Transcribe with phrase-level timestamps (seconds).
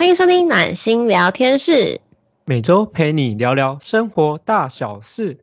[0.00, 2.00] 欢迎收听暖心聊天室，
[2.46, 5.36] 每周陪你聊聊生活大小事。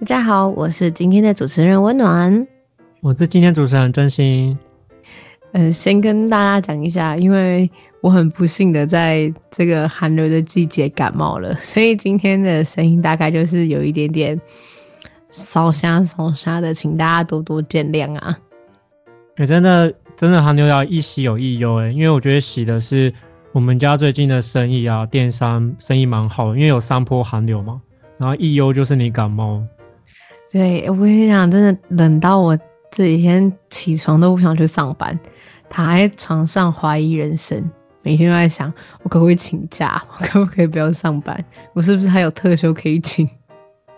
[0.00, 2.48] 大家好，我是今天的主持人温暖。
[3.00, 4.58] 我是今天主持人真心。
[5.52, 7.70] 嗯，先跟大家讲一下，因为
[8.00, 14.40] 我很不幸的在这个寒流的季节感冒了，所以今天的声音大概就是有一点点
[15.30, 18.38] 烧瞎烧沙的，请大家多多见谅啊。
[19.36, 23.14] 哎，真的真的寒流要一喜有一忧哎，因为我觉得喜的是
[23.52, 27.82] 我们家最近的生意啊，电商生意蛮好，因为有三波寒流嘛。
[28.18, 29.62] 然后一忧就是你感冒。
[30.50, 32.56] 对，我跟你讲，真的冷到我
[32.90, 35.20] 这几天起床都不想去上班，
[35.68, 37.70] 躺在床上怀疑人生，
[38.08, 38.72] 每天都在想，
[39.02, 41.44] 我可不可以请假，我 可不可以不要上班，
[41.74, 43.28] 我是不是还有特休可以请？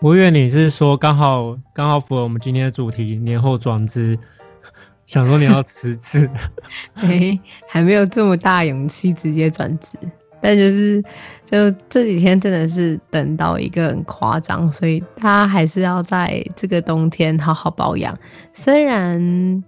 [0.01, 4.19] 我以为你是说刚好刚好符合我们今天的主题，年后转职，
[5.07, 6.29] 想说你要辞职，
[6.95, 9.97] 哎，还没有这么大勇气直接转职。
[10.43, 11.01] 但就是，
[11.45, 18.17] 就这几天真的是等到一个很夸张，所以大家还是要在这个冬天好好保养。
[18.51, 19.63] 虽然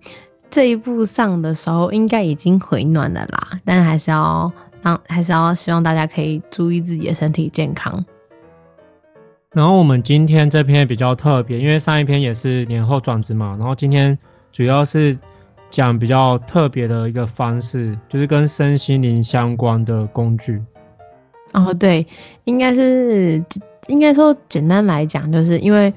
[0.53, 8.05] 这一步上的时候应该已经回暖了啦，但还是要让，还是要希望大家可以注意自己的身体健康。
[9.51, 14.17] 然后我们今天这篇比较特别，因为上一篇也是年后转职嘛，然后今天
[14.53, 15.17] 主要是。
[15.73, 20.61] 讲比较特别的一个方式，就是跟身心灵相关的工具。
[21.51, 22.05] 哦，对，
[22.43, 23.43] 应该是
[23.87, 25.91] 应该说简单来讲，就是因为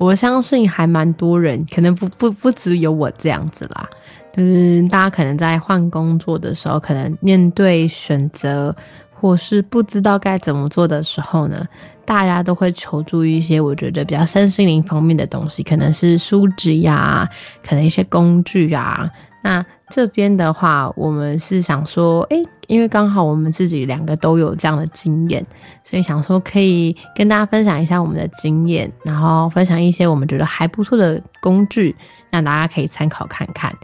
[0.00, 3.90] 我相信还蛮多人，可能不不不只有我这样子啦，
[4.34, 8.76] 就是大家可能在换工作的时候，可能面对选择
[9.12, 11.68] 或是不知道该怎么做的时候呢，
[12.06, 17.28] 大家都会求助一些我觉得比较身心灵方面的东西，可能是书籍呀，
[17.62, 19.10] 可能一些工具啊。
[19.42, 22.36] 那这边的话，我们是想说，哎，
[22.68, 25.44] 因为刚好我们自己两个都有这样的经验，
[25.84, 31.96] 所以想说可以跟大家分享一下我们的经验，然后分享一些我们觉得还不错的工具，
[32.30, 33.76] 让大家可以参考看看。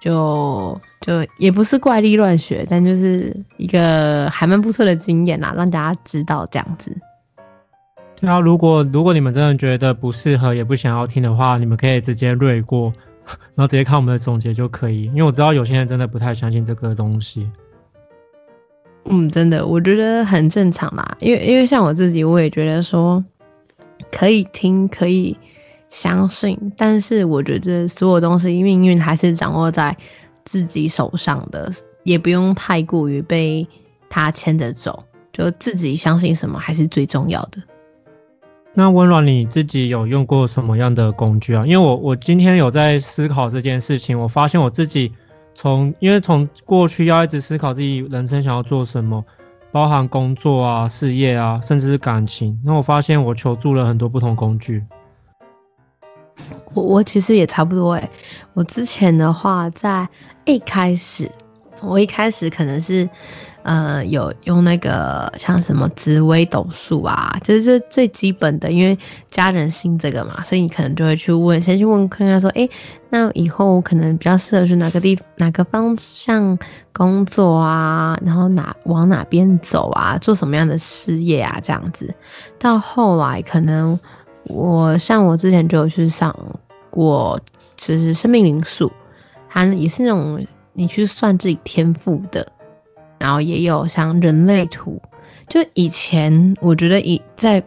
[0.00, 6.94] 就就也不是怪力乱学，但就是一个还蛮不错的经验啦，让大家知道这样子。
[8.20, 12.92] 对啊，如果如果你们真的觉得不适合，也不想要听的话，你们可以直接略过，
[13.54, 15.04] 然后直接看我们的总结就可以。
[15.04, 17.50] 因为我知道有些人真的不太相信这个东西。
[19.04, 21.16] 嗯，真的，我觉得很正常啦。
[21.20, 23.24] 因为因为像我自己，我也觉得说
[24.10, 25.36] 可以听，可以。
[25.90, 29.96] 相信，但是我觉得所有东西命运还是掌握在
[30.44, 31.70] 自己手上的，
[32.02, 33.68] 也不用太过于被
[34.10, 37.62] 他牵着走，就自己相信什么还是最重要的。
[38.76, 41.64] 那温暖你自己有用过什么样的工具啊？
[41.64, 45.12] 因为我我今天有在思考这件事情，我发现我自己
[45.54, 49.24] 从因为从过去要一直思考自己人生想要做什么，
[49.70, 54.82] 包含工作啊、事业啊，甚至是感情，那我发现我求助了很多不同工具。
[56.74, 58.10] 我我其实也差不多哎，
[58.54, 60.08] 我之前的话在
[60.44, 61.30] 一开始，
[61.86, 63.08] 我一开始可能是
[63.62, 68.98] 呃有用那个像什么紫微斗数啊，这是最基本的，因为
[69.30, 72.68] 家人信这个嘛，所以你可能就会去问，先去问看看说，哎，
[73.10, 76.58] 那以后我可能比较适合去哪个地哪个方向
[76.92, 82.14] 工作啊，然后哪往哪边走啊，做什么样的事业啊这样子，
[82.58, 84.00] 到后来可能。
[84.46, 87.40] 我像我之前就有去上过，
[87.78, 88.92] 就是生命灵数，
[89.48, 92.52] 它也是那种你去算自己天赋的，
[93.18, 95.00] 然后也有像人类图，
[95.48, 97.62] 就以前我觉得以在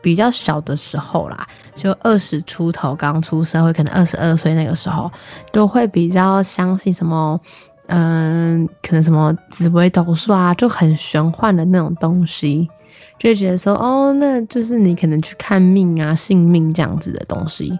[0.00, 5.10] 比较小的时候啦，就二十出头刚出社会，可能二十二岁那个时候，
[5.52, 7.40] 都会比较相信什么，
[7.88, 12.70] 嗯，可能什么紫微斗数啊，就很玄幻的那种东西。
[13.18, 17.78] 就觉得说，哦，那就是你可能去看命啊、信命这样子的东西。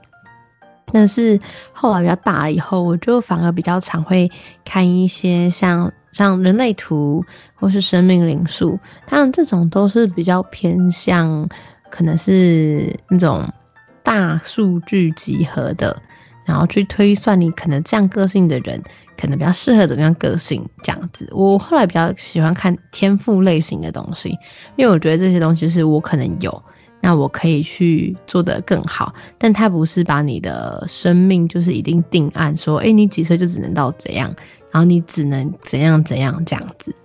[0.93, 1.41] 但是
[1.73, 4.31] 后来比较大了以后，我就反而比较常会
[4.65, 7.25] 看一些像像人类图
[7.55, 11.49] 或是生命灵数，当然这种都是比较偏向
[11.91, 13.53] 可能是那种
[14.03, 16.01] 大数据集合的，
[16.45, 18.83] 然后去推算你可能这样个性的人。
[19.19, 24.37] 可能比较适合怎么样个性这样子，我后来比较喜欢看天赋类型的东西，
[24.77, 26.63] 因为我觉得这些东西是我可能有，
[27.07, 34.35] 那我可以去做得更好，但他不是把你的生命就是一定定案，说，哎，你几岁就只能到怎样，
[34.73, 36.97] 然后你只能怎样怎样这样子。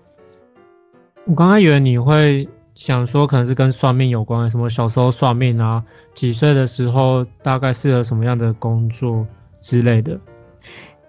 [1.26, 5.84] 我刚刚以为你会想说可能是跟算命有关，什么小时候算命啊，
[6.16, 9.28] 几岁的时候大概适合什么样的工作
[9.62, 10.20] 之类的。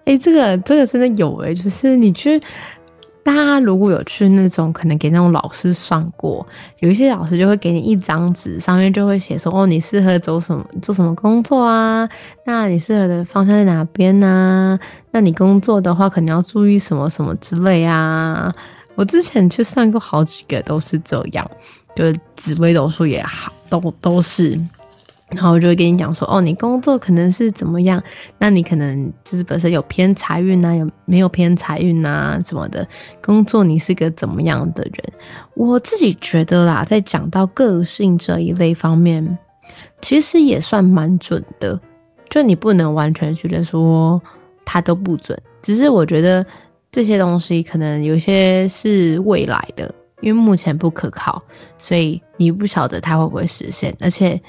[0.05, 2.39] 哎，这个这个真的有哎，就是你去。
[3.23, 6.47] 大家如果有去那种可能给那种老师算过，
[6.79, 12.09] 有一些老师就会给你一张纸，上面就会写说哦，你适合走什么做什么工作啊？
[12.45, 14.79] 那你适合的方向在哪边呢？
[15.11, 18.53] 那你工作的话，可能要注意什么什么之类啊？
[18.95, 21.49] 我之前去算过好几个都是这样，
[21.95, 24.59] 就是紫微斗数也好，都都是。
[25.35, 28.03] 然后我就会跟你讲说，哦，你工作可能是怎么样？
[28.37, 32.87] 那你可能就是本身有偏财运啊，有没有偏财运啊什么的？
[33.21, 35.13] 工作你是个怎么样的人？
[35.55, 39.37] 我自己觉得啦，在讲到个性这一类方面，
[40.01, 41.81] 其实也算蛮准的。
[42.29, 44.21] 就你不能完全觉得说
[44.65, 46.45] 它都不准，只是我觉得
[46.91, 51.43] 这些东西可能有些是未来的，因为目前不可靠，
[51.77, 54.41] 所以你不晓得它会不会实现，而且。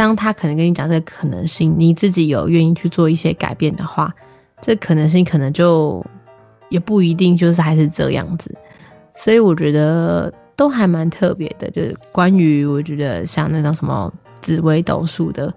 [0.00, 4.14] 当他可能跟你讲这个可能性，你自己有愿意去做一些改变的话，
[4.62, 6.06] 这可能性可能就
[6.70, 8.56] 也不一定就是还是这样子。
[9.14, 14.10] 所以我觉得都还蛮特别的，就是关于我觉得像那种什么
[14.40, 15.52] 紫微斗数的，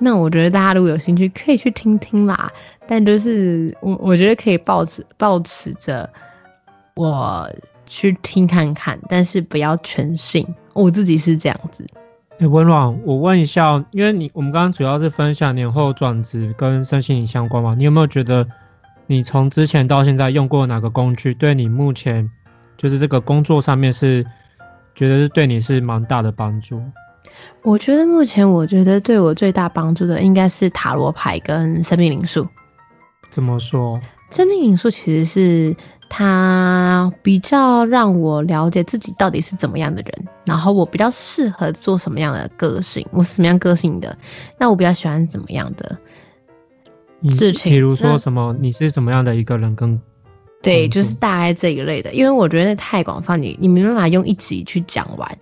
[0.00, 2.50] 那我觉得大家如果有兴趣可以去听听啦。
[2.88, 6.10] 但就是我我觉得可以抱持抱持着
[6.94, 7.48] 我
[7.86, 10.56] 去听看看，但是不要全信。
[10.72, 11.86] 我自己是这样子。
[12.38, 18.48] 哎，温暖，我问一下，因为你我们刚刚主要是分享年后转职跟身心灵相关嘛，你有没有觉得
[19.06, 22.30] 你从之前到现在用过哪个工具，对你目前
[22.76, 24.26] 就是这个工作上面是
[24.96, 26.82] 觉得是对你是蛮大的帮助？
[27.62, 32.48] 我觉得目前我觉得对我最大帮助的应该是塔罗牌跟生命灵数。
[33.30, 34.00] 怎么说？
[34.30, 35.76] 生命灵数其实是。
[36.08, 44.18] 他比较让我了解自己到底是怎么样的人，然后我比较适合做什么样的个性，我是什么样个性的，
[44.58, 45.98] 那我比较喜欢怎么样的
[47.28, 47.72] 事情。
[47.72, 49.74] 比如说什么，你是什么样的一个人？
[49.74, 50.00] 跟
[50.62, 55.36] 对，就是大概这一类的，因为我觉得太广泛，你你没办法用一集去讲完。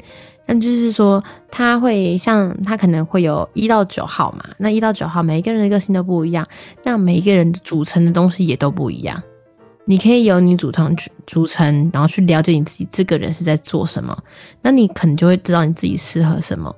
[0.44, 1.22] 那就是说，
[1.52, 6.48] 他会像他可能会有一到九号嘛，那一到九号每一个人的个性都不一样，
[6.82, 9.22] 那每一个人组成的东西也都不一样。
[9.84, 10.96] 你可以由你组成
[11.26, 14.22] 组成，然后去了解你自己这个人是在做什么，
[14.60, 16.76] 那你可能就会知道你自己适合什么。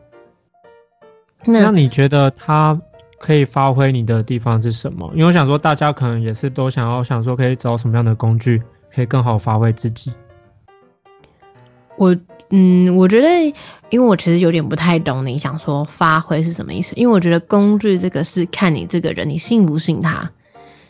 [1.44, 2.80] 那你觉得他
[3.18, 5.10] 可以发挥你的地方是什么？
[5.12, 8.62] 因为我想说，大家可能也是都想要想说，可以找什么样的工具
[8.94, 10.12] 可以更好发挥自己。
[11.96, 12.16] 我
[12.48, 13.28] 嗯，我觉得，
[13.90, 20.32] 因为我其实有点不太懂你想说发挥是什么意思，因为我觉得工具这个是看你这个人，你信不信他。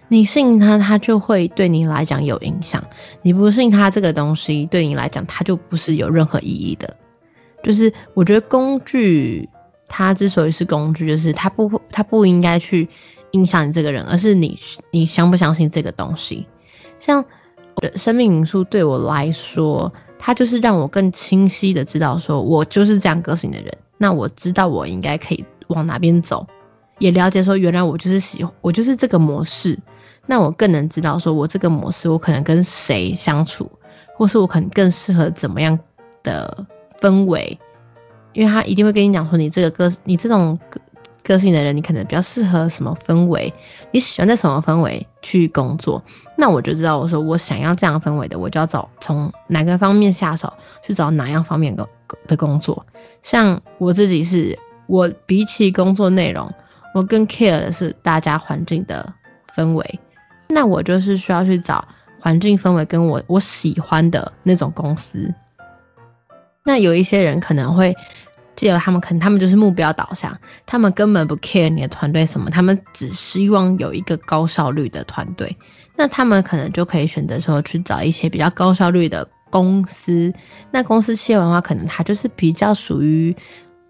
[0.09, 2.83] 你信他，他就会对你来讲有影响；
[3.23, 6.97] 你不信他，这个东西对你来讲，它就不是有任何意义的。
[7.63, 9.49] 就是我觉得工具，
[9.89, 12.89] 它之所以是工具，就是它不，它不应该去
[13.31, 14.59] 影响你这个人，而是你，
[14.91, 16.47] 你相不相信这个东西。
[17.01, 17.25] 像
[17.97, 26.47] 生命因素对我来说，它就是让我更清晰的知道，说我就是这样个性的人，那我知道我应该可以往哪边走。
[26.99, 29.81] 也了解说，原来我就是喜，我就是这个模式，
[30.27, 33.73] 那我更能知道说，我这个模式我可能跟谁相处，
[34.17, 35.81] 或是我可能更适合怎么样
[36.23, 36.67] 的
[37.01, 37.59] 氛围，
[38.33, 40.81] 因为他一定会跟你讲说，你这个个，你这种个
[41.25, 43.53] 个性的人，你可能比较适合什么氛围，
[43.91, 46.05] 你喜欢在什么氛围去工作，
[46.37, 51.89] 那我就知道我说我想要这样氛围的，我就要找从哪个方面下手去找哪样方面的
[52.29, 52.87] 的工作，
[53.23, 56.55] 像我自己是，我比起工作内容。
[56.95, 59.15] 我更 care 的是大家环境的
[59.53, 59.99] 氛围，
[60.47, 61.89] 那我就是需要去找
[62.21, 65.35] 环境氛围跟我我喜欢的那种公司。
[66.63, 67.97] 那有一些人可能会
[68.55, 75.57] 借由他们可能他们就是目标导向，他们根本不 care 你的团队什么，他们只希望有一个高效率的团队。
[75.97, 80.33] 那他们可能就可以选择说去找一些比较高效率的公司。
[80.71, 83.37] 那公司企业文化可能它就是比较属于。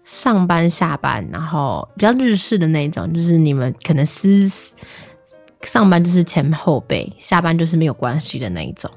[0.05, 4.51] 上班下班，然后比较日式的那一种，就是你们可能是
[5.63, 8.91] 上班就是前后背，下班就是没有关系的那一种。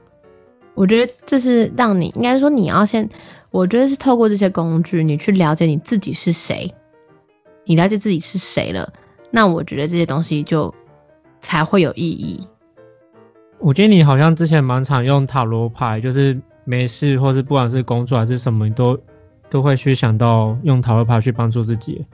[0.75, 3.09] 我觉得这是让你应该说你要先，
[3.51, 6.75] 我觉得是透过这些工具，你去了解你自己是谁，
[7.65, 8.93] 你了解自己是谁了，
[9.31, 10.75] 那我觉得这些东西就
[11.41, 12.47] 才会有意义。
[13.59, 19.01] 我觉得你好像之前蛮常用塔罗牌，就是没事或是不管是工作还是什么你都。
[19.51, 22.05] 都会去想到用塔罗牌去帮助自己。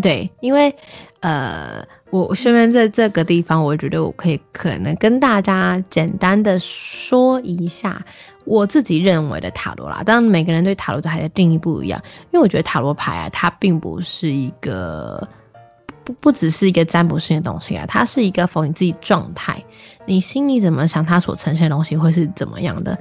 [0.00, 0.76] 对，因为
[1.20, 8.06] 呃，我顺便在这个地方，我觉得我可以可能跟大家简单的说一下
[8.44, 10.02] 我自己认为的塔罗啦。
[10.04, 15.28] 当然，每个人对塔罗牌的定义不一样，因为我觉得塔罗牌啊，它并不是一个
[16.04, 19.64] 不不只是一个占卜性的东西啊，它是一个否你自己状态，
[20.06, 22.98] 你心里怎么想，它所呈现的东西会是怎么样的。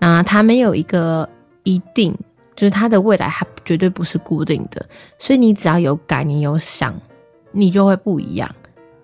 [0.00, 1.28] 那它没有一个
[1.62, 2.18] 一定。
[2.56, 4.86] 就是它的未来，它绝对不是固定的，
[5.18, 7.00] 所以你只要有改，你有想，
[7.52, 8.54] 你就会不一样。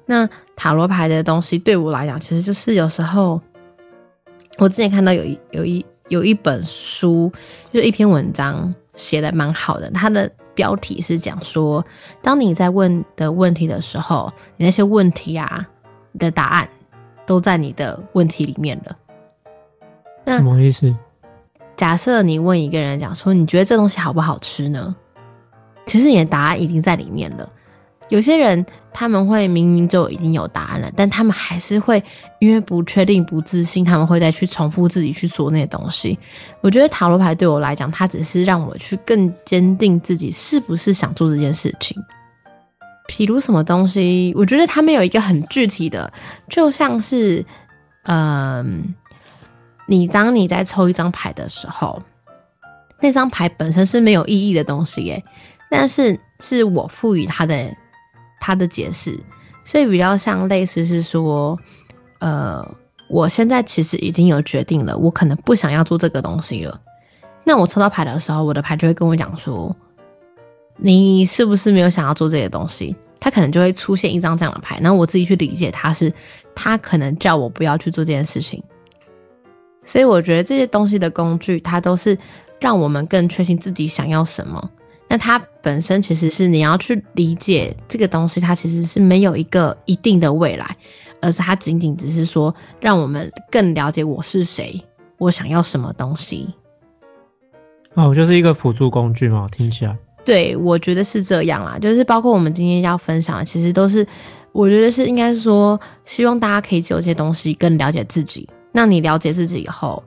[0.06, 3.40] 那塔罗牌的东西对我来讲，其实就是有时候，
[4.58, 7.32] 我之前看到有一有一有一本书，
[7.72, 11.86] 就是一篇文章写的蛮好的，它的标题是讲说，
[12.22, 15.68] 当你在问的问题的时候，你那些问题啊，
[16.10, 16.68] 你的答案
[17.26, 18.96] 都在你的问题里面了。
[20.26, 20.94] 什么意思？
[21.82, 24.94] 假设你问一个人讲说，你觉得这东西好不好吃呢？
[25.84, 27.50] 其实你的答案已经在里面了。
[28.08, 32.04] 有些人他们会明明就已经有答案了，但他们还是会
[32.38, 36.20] 因为不确定、不自信，他们会再去重复自己去说那些东西。
[36.60, 42.00] 我觉得塔罗牌对我来讲，它只是让我去更坚定自己是不是想做这件事情。
[43.08, 46.12] 譬如什么东西，我觉得他们有一个很具体的，
[46.48, 47.44] 就像是，
[48.04, 48.94] 嗯。
[49.92, 52.02] 你当你在抽一张牌的时候，
[52.98, 55.22] 那张牌本身是没有意义的东西耶，
[55.70, 57.76] 但是是我赋予它的
[58.40, 59.20] 它的解释，
[59.64, 61.58] 所以比较像类似是说，
[62.20, 62.74] 呃，
[63.10, 66.80] 我现在其实已经有决定了，我可能不想要做这个东西了。
[67.44, 69.76] 那我抽到牌的时候，我的牌就会跟我讲说，
[70.78, 72.96] 你是不是没有想要做这些东西？
[73.20, 76.14] 他可能就会出现一张这样的牌，然后我自己去理解它是，
[76.54, 78.64] 他可能叫我不要去做这件事情。
[79.84, 82.18] 所以我觉得这些东西的工具，它都是
[82.60, 84.70] 让我们更确信自己想要什么。
[85.08, 90.76] 那它本身其实是你要去理解这个东西，它其实是没有一个一定的未来，
[91.20, 94.84] 而是它仅仅只是说让我们更了解我是谁，
[95.18, 96.54] 我想要什么东西。
[97.94, 99.98] 哦，就是一个辅助工具嘛，听起来。
[100.24, 101.78] 对，我觉得是这样啦。
[101.78, 104.06] 就是包括我们今天要分享的，其实都是
[104.52, 108.48] 我觉得是应该说，希望大家可以就这些东西更了解自己。
[108.72, 110.02] 那你了解自己以后，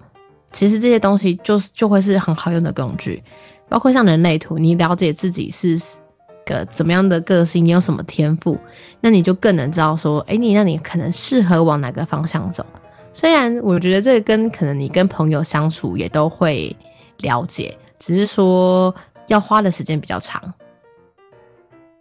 [0.52, 3.24] 其实这些东西就是就会是很好用的工具，
[3.70, 5.80] 包括像人类图，你了解自己是
[6.46, 8.58] 个怎么样的个性，你有什么天赋，
[9.02, 12.66] 那你就更能知道说，哎，你那你可能适合往哪个方向走。
[13.14, 16.76] 虽然我觉得这个跟可能你跟朋友相处也都会
[17.20, 18.96] 了解，只是说
[19.28, 20.54] 要花的时间比较长。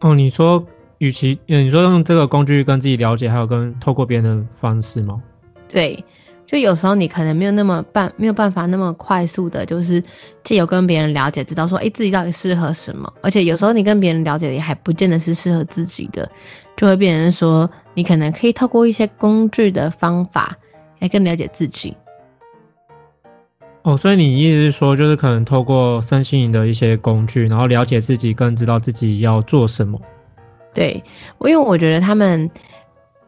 [0.01, 0.67] 哦，你说，
[0.99, 5.23] 与其，你说用这个工具跟自己了解，还有跟透过别人的方式吗？
[5.69, 6.05] 对。
[6.47, 10.05] 就有时候你可能没有那么办，没有办法那么快速的，就是
[10.45, 13.15] 借由跟别人了解，知道说，哎，自己到底适合什么。
[13.23, 16.31] 而且有时候你跟别人了解的也还不见得是适合自己的，
[16.77, 20.59] 就会变成说，你可能可以透过一些工具的方法
[20.99, 21.97] 来更了解自己。
[23.83, 30.01] 哦，所以你意思是说，就是可能透过身心灵的一些工具，然后了解自己，更知道自己要做什么。
[30.75, 31.03] 对，
[31.41, 32.51] 因为我觉得他们。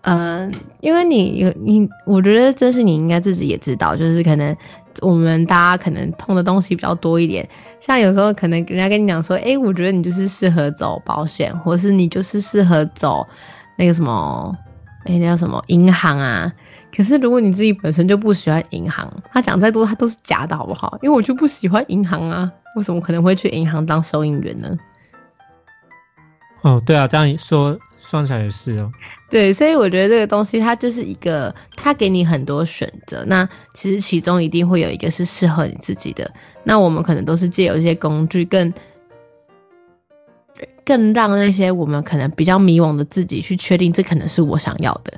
[0.07, 0.49] 呃，
[0.79, 4.57] 因为你有你，我觉得这是你应该自己也知道，就是可能
[5.01, 7.49] 我们大家可能碰的东西比较多一点，
[7.81, 13.27] 像有时候可能人家跟你讲说，哎，我觉得你就是适合走保险，或是你就是适合走
[13.77, 14.57] 那个什么，
[15.07, 16.53] 哎，那叫什么银行啊？
[16.97, 21.01] 可是如果你自己本身就不喜欢银行，他讲再多他都是假的，好不好？
[21.03, 24.79] 因为我就不喜欢银行啊，为什么可能会去银行当收银员呢？
[26.63, 28.93] 哦，对啊，这样说算起来也是哦。
[29.29, 33.25] 对，所以我觉得这个东西它就是一个，它给你很多选择。
[33.27, 36.33] 那其实其中一定会有一个是适合你自己的。
[36.63, 38.73] 那我们可能都是借由一些工具，更
[40.85, 45.15] 更让那些我们可能比较迷惘的自己去确定，这可能是我想要的。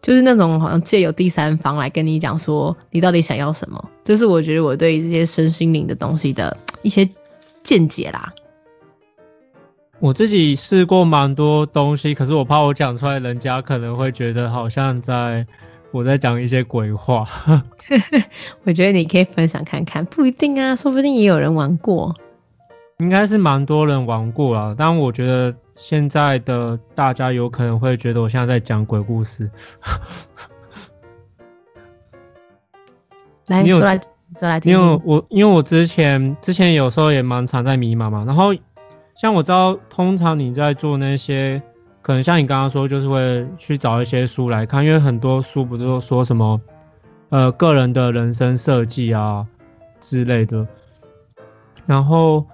[0.00, 3.88] 就是那种好像借由第三方来跟你讲说，你到底想要什么。
[4.04, 7.08] 这是我觉得我对这些身心灵的东西的一些
[7.62, 8.34] 见解啦。
[10.02, 15.46] 我自己试过蛮多东西，可是我怕我讲出来，人家可能会觉得好像在
[15.92, 17.28] 我在讲一些鬼话。
[18.66, 22.16] 我觉得你可以分享看看，不一定啊，说不定也有人玩过。
[22.98, 29.48] 应该是蛮多人玩过啦，但我觉得现在的大家有可能会觉得我现在在讲鬼故事。
[33.46, 34.00] 来，说来
[34.36, 34.72] 说来听。
[34.72, 38.52] 因为我因为我之前之前有时候也蛮常在迷茫嘛，然后。
[39.22, 41.62] 像我知道，通常你在做那些，
[42.02, 46.60] 可能像你刚刚说，就是会去找一些书来看，因为很多书不都说什么，
[47.28, 49.46] 呃，个人的人生设计啊
[50.00, 50.66] 之类的。
[51.86, 52.48] 然后，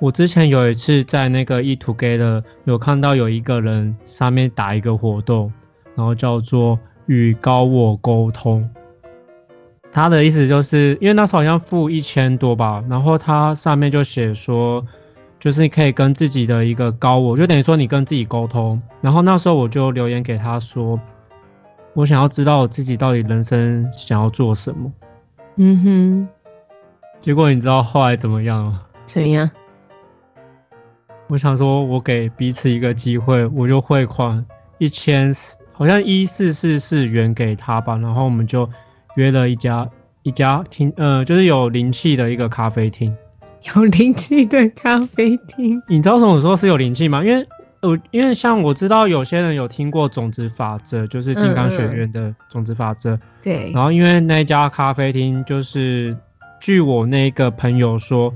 [0.00, 5.52] 我之前有一次在那个 e Together 有看到有一个人上面打一个活动，
[5.94, 8.68] 然后叫做与高我沟通。
[9.92, 14.84] 他的意思就是因为那时候好像付一千多吧，然后他上面就写说，
[15.42, 18.80] 就是可以跟自己的一个高我，就等于说你跟自己沟通。
[19.00, 21.00] 然后那时候我就留言给他说，
[21.94, 24.92] 我想要知道我自己到底人生想要做什么。
[25.56, 26.28] 嗯哼，
[27.18, 28.82] 结果你知道后来怎么样吗？
[29.04, 29.50] 怎么样？
[31.26, 34.46] 我想说，我给彼此一个机会，我就汇款
[34.78, 38.70] 一千四，好像一四四四元给他吧，然后我们就
[39.16, 39.90] 约了一家
[40.22, 43.16] 一家厅，呃，就是有灵气的一个咖啡厅。
[43.74, 45.82] 有灵气的咖啡厅？
[45.88, 47.24] 你知道什么时候是有灵气吗？
[47.24, 47.46] 因为
[47.80, 53.18] 呃，因为像我知道有些人有听过种子法则，就是金刚学院的种子法则。
[53.42, 53.70] 对。
[53.72, 56.16] 然后因为那家咖啡厅，就是
[56.60, 58.34] 据我那个朋友说。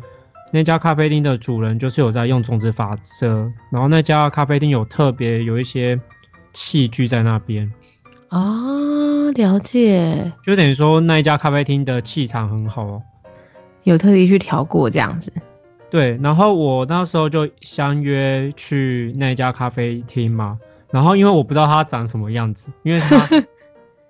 [0.52, 6.00] 那家咖啡厅的主人就是有在用种子法则，然后那家咖啡厅有特别有一些
[6.52, 7.73] 器具在那边。
[8.28, 10.33] 啊，了解。
[10.45, 13.02] 就等于说那一家咖啡厅的气场很好哦。
[13.87, 15.33] 有特地去调过这样子。
[15.88, 20.59] 对，然后我那时候就相约去那家咖啡厅嘛，
[20.90, 23.45] 然后因为我不知道他长什么样子，因为他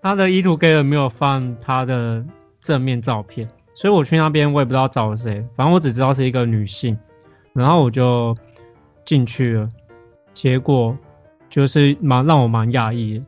[0.00, 2.24] 他 的意图给了没有放他的
[2.62, 3.50] 正面照片。
[3.74, 6.98] 所以我去那边，我也不知道找谁，反正我只知道是一个女性，
[7.52, 8.34] 然后我就
[9.04, 9.68] 进去了，
[10.32, 10.96] 结果
[11.50, 13.22] 就是蛮让我蛮讶异。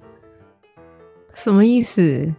[1.35, 2.33] 什么意思？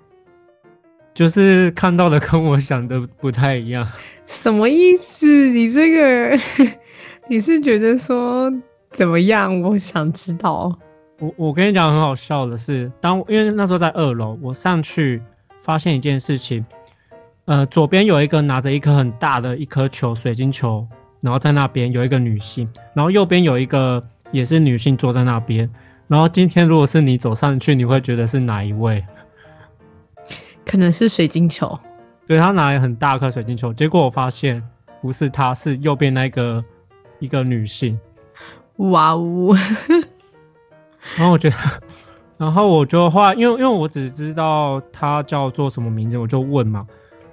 [1.19, 3.89] 就是看到的跟我想的不太一样。
[4.25, 5.49] 什么意思？
[5.49, 6.39] 你这个
[7.27, 8.53] 你是觉得说
[8.91, 9.59] 怎么样？
[9.61, 10.79] 我想知道。
[11.19, 15.21] 我我跟你讲很好笑的是，当因为那时候在二楼，我上去
[15.59, 16.65] 发现一件事情。
[17.43, 20.87] 呃，左边有一个拿着一颗很大的一颗球，水晶球，
[21.19, 25.69] 然后在那边有一个女性，然后右边有一个也是女性坐在那边，
[26.07, 29.03] 然后今天如果是你走上去，你会觉得是哪一位？
[30.69, 31.79] 可能是水晶球。
[32.27, 34.61] 对他拿了很大颗水晶球，结果我发现
[35.01, 36.63] 不是他，是右边那个
[37.17, 37.99] 一个女性。
[38.75, 39.57] 哇哦！
[41.17, 41.55] 然后我觉得，
[42.37, 46.85] 然后我就话，因为因为我只知道他叫做什么名字，我就问嘛。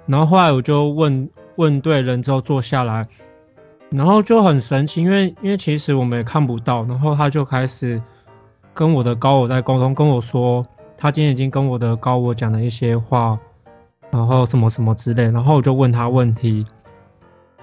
[0.07, 3.07] 然后后来我就问问对人之后坐下来，
[3.91, 8.01] 然后就很神奇，因为因为其实我们也看不到，然后他就开始
[8.73, 10.65] 跟我的高我在沟通，跟我说
[10.97, 13.39] 他今天已经跟我的高我讲了一些话，
[14.09, 16.65] 然后什么什么之类，然后我就问他问题，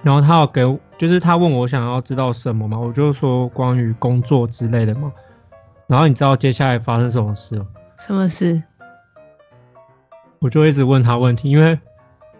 [0.01, 5.11] 然后他要给就是他问我想要知道什么嘛，我就说关于工作之类的嘛，
[5.87, 7.65] 然后你知道接下来发生什么事了？
[7.99, 8.63] 什么事？
[10.39, 11.77] 我就一直问他问题，因为。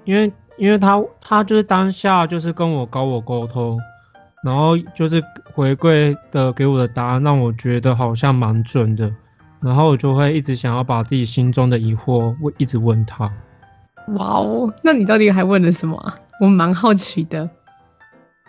[0.03, 3.79] 因为，因为他他就是当下就是跟我高我沟通，
[4.43, 5.19] 然后就是
[5.55, 9.11] 回馈的给我的答案让我觉得好像蛮准的，
[9.61, 13.31] 然后我就会一直想要把自己心中的疑惑问一直问他。
[14.09, 16.13] 哇哦，那你到底还问了什么？
[16.39, 17.49] 我蛮好奇的。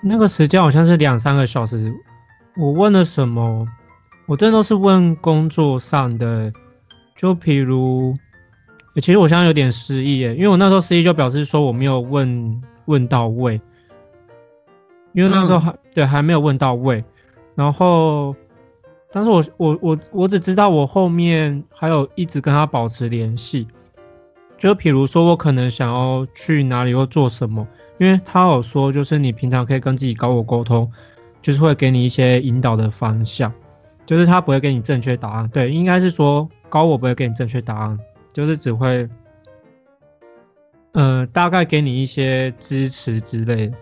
[0.02, 1.94] 那个时间好像是两三个小时，
[2.56, 3.66] 我问了什么？
[4.26, 6.52] 我真的都是问工作上的，
[7.16, 8.16] 就比如。
[8.96, 13.60] 其实我现在有点失忆耶，因为我那时候失忆就表示说我没有问问到位，
[15.12, 17.04] 因为那时候还对还没有问到位，
[17.54, 18.34] 然后，
[19.12, 23.66] 但是我我我我只知道我后面还有一直跟他保持联系，
[24.58, 27.66] 就比如说我可能想要去哪里或做什么，
[27.98, 30.92] 因为他有说就是你平常可以跟自己高我沟通，
[31.42, 33.52] 就是会给你一些引导的方向，
[34.04, 37.98] 就是他不会给你正确答案，对，应该是说高我不会给你正确答案。
[38.32, 39.08] 就是只会，
[40.92, 43.78] 呃，大概给你一些支持之类的。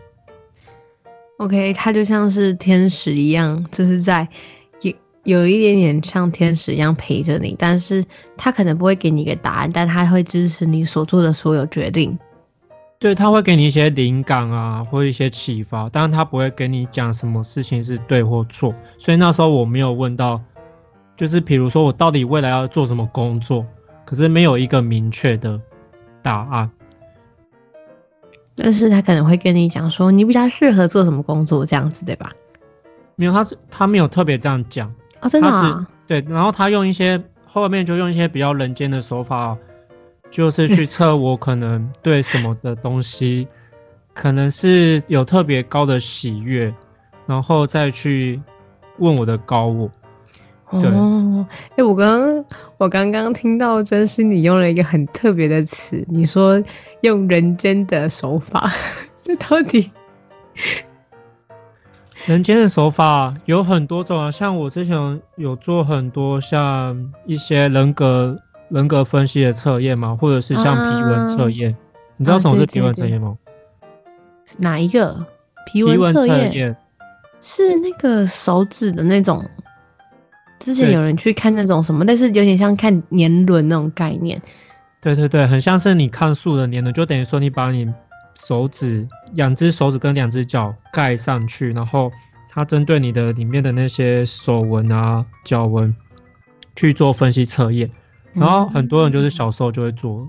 [1.39, 4.29] OK，他就像是天使一样，就是在
[5.25, 8.05] 有有一点点像天使一样陪着你，但是
[8.37, 12.19] 他可能不会给你一个答案，但他会支持你所做的所有决定。
[12.99, 18.75] 对，他会给你一些灵感啊，或一些启发，但是他不会跟你讲什么事情是对或错。
[18.99, 20.41] 所以那时候我没有问到，
[21.17, 23.67] 就是比如说我到底未来要做什么工作。
[24.07, 25.59] 可是没有一个明确的
[26.23, 26.71] 答案，
[28.55, 32.33] 但是他可能会跟你讲说你比较适合做什么工作这样子对吧？
[33.17, 35.89] 没有，他是他没有特别这样讲哦，真的啊？
[36.07, 39.57] 对，然后他用一些后面就用一些比较人间的手法，
[40.31, 43.49] 就是去 测我可能对什么的东西，
[44.13, 46.75] 可能是有特别高的喜悦，
[47.27, 48.43] 然后再去
[48.99, 49.91] 问我的高我。
[50.71, 52.45] 哦，哎，我刚刚
[52.79, 56.63] 我刚刚听到真是你用了一个很特别的词，你说
[57.01, 58.73] 用人间的手法，
[59.23, 59.91] 这到底
[62.27, 71.77] 人间的手法有很多种啊，像我之前有做很多像一些人格人格分析的测验嘛，或者是像皮纹测验。
[72.17, 73.37] 你知道什么是皮纹测验吗？
[74.57, 75.27] 哪一个？
[75.67, 76.77] 皮纹测验
[77.43, 79.45] 是那个手指的那种。
[80.59, 84.41] 之前有人去看那种什么，类似有点像看年轮那种概念。
[85.03, 87.93] 对对对，很像是你看树的年轮，就等于说你把你
[88.35, 92.13] 手指两只手指跟两只脚盖上去，然后
[92.51, 95.95] 它针对你的里面的那些手纹啊、脚纹
[96.77, 97.91] 去做分析测验，
[98.33, 100.29] 然后很多人就是小时候就会做。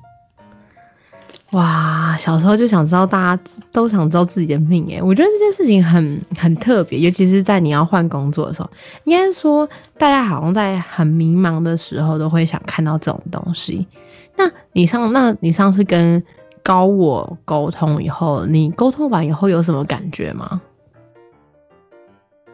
[1.52, 8.72] 哇，小时候就想知道，大家都想知道自己的命诶，我觉得这件事情很很特别，尤其是在你要换工作的时候，
[9.04, 13.88] 应该说大家好像在很迷茫的时候都会想看到这种东西。
[14.36, 16.24] 那你上那你上次跟
[16.66, 20.64] 高我沟通以后，你沟通完以后有什么感觉吗？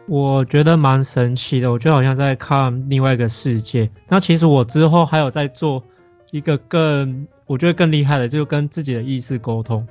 [0.06, 3.90] 我觉得蛮神奇的，我就好像在看另外一个世界。
[4.08, 5.84] 那其实我之后还有在做
[6.30, 7.26] 一个更。
[7.46, 9.86] 我觉得更厉害的就跟自己的意识沟通，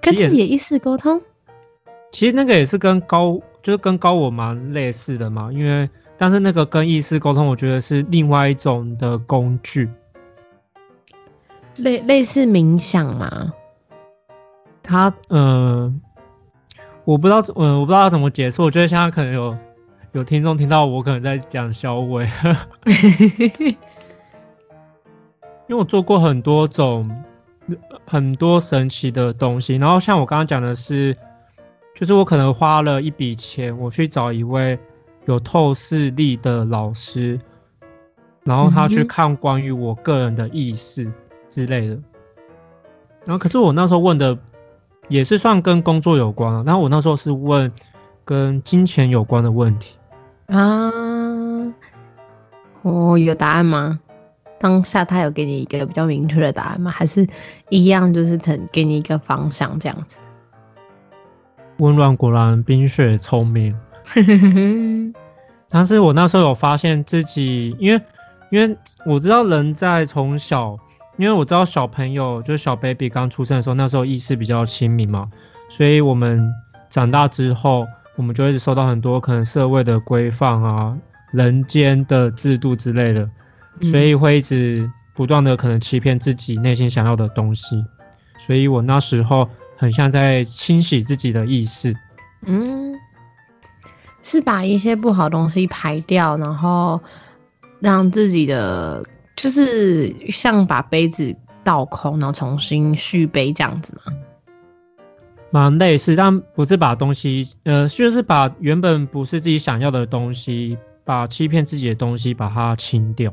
[0.00, 1.20] 跟自己的意识沟通，
[2.10, 5.52] 其实那个也是跟高，就是跟高我蛮类似的嘛。
[5.52, 9.88] 因为但是那个跟意识沟通，我觉得是另外一种的工具，
[11.78, 13.52] 类类似冥想嘛。
[14.82, 16.00] 他嗯，
[17.04, 18.62] 我不知道，嗯，我不知道怎么解释。
[18.62, 19.56] 我觉得现在可能有
[20.12, 22.28] 有听众听到我可能在讲小伟。
[25.68, 27.24] 因为我做过很多种
[28.06, 31.16] 很多神奇的东西，然后像我刚刚讲的是，
[31.96, 34.78] 就是我可能花了一笔钱，我去找一位
[35.24, 37.40] 有透视力的老师，
[38.44, 41.12] 然后他去看关于我个人的意识
[41.56, 41.94] 之类的。
[43.24, 44.36] 然后可是我那时候问的
[45.08, 47.72] 也是算跟工作有关啊，然后我那时候是问
[48.26, 49.96] 跟金钱有关的问题
[50.48, 50.92] 啊。
[52.82, 54.00] 哦，有答案吗？
[54.58, 56.90] 当下他有给你一个比较明确的答案吗？
[56.90, 57.26] 还是
[57.70, 60.18] 一样就是给给你一个方向这样子？
[61.78, 63.74] 温暖果然冰雪聪明，
[65.68, 68.02] 但是我那时候有发现自己，因为
[68.50, 70.78] 因为我知道人在从小，
[71.16, 75.30] 因为我知道小朋友就是小 baby 刚出生的时候，那时候意识比较清明嘛，
[75.68, 76.52] 所以我们
[76.90, 80.98] 长大之后，我们就一直受到很多可能社会的规范啊、
[81.32, 83.30] 人间的制度之类的。
[83.82, 87.84] 所以会一直不断的可能欺骗自己内心想要的东西，
[88.38, 91.94] 所以我那时候很像在清洗自己的意识，
[92.46, 92.94] 嗯，
[94.22, 97.02] 是把一些不好东西排掉，然后
[97.78, 99.04] 让自己的
[99.36, 104.12] 就是像把杯子倒空，然后重新续杯这样子吗？
[105.50, 113.32] 蛮类似，但不是把东西，呃，就是把原本不是自己想要的东西，把欺骗自己的东西把它清掉。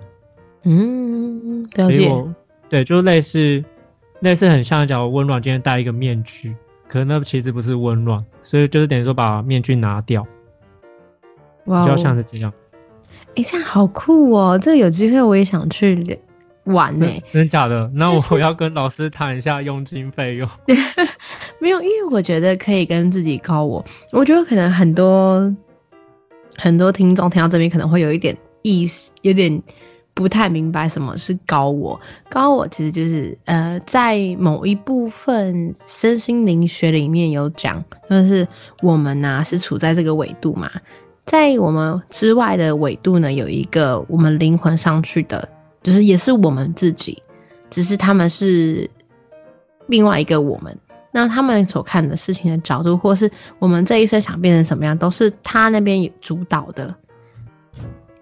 [0.63, 2.25] 嗯，了解。
[2.69, 3.63] 对，就类似
[4.19, 6.55] 类似很像讲温暖今天戴一个面具，
[6.87, 10.25] 可是那其实不是温暖，所以就是等于说把面具拿掉，
[11.65, 12.53] 比较像是这样。
[13.36, 14.60] 哎，这样好酷哦！
[14.62, 16.19] 这个有机会我也想去
[16.63, 17.08] 玩呢。
[17.30, 17.91] 真的假的？
[17.93, 20.50] 那我要跟老师谈一下佣金费用。
[21.60, 23.86] 没有，因为我觉得可以跟自己高我。
[24.12, 25.56] 我觉得可能很多
[26.58, 29.63] 很多听众听到这边可能会有一点意思，有点。
[30.15, 38.48] 不太明白什么是高我，高我其实就是呃，在某一部分身心灵学里面有讲，就是
[38.84, 40.69] 我们呐是处在这个纬度嘛，
[41.25, 45.49] 在我们之外的纬度呢，有一个我们灵魂上去的，
[45.81, 47.23] 就是也是我们自己，
[47.69, 48.89] 只是他们是
[49.88, 50.79] 另外一个我们，
[51.12, 56.95] 那他们所看的事情的角度，或是我们这一生想变成什么样，都是他那边主导的。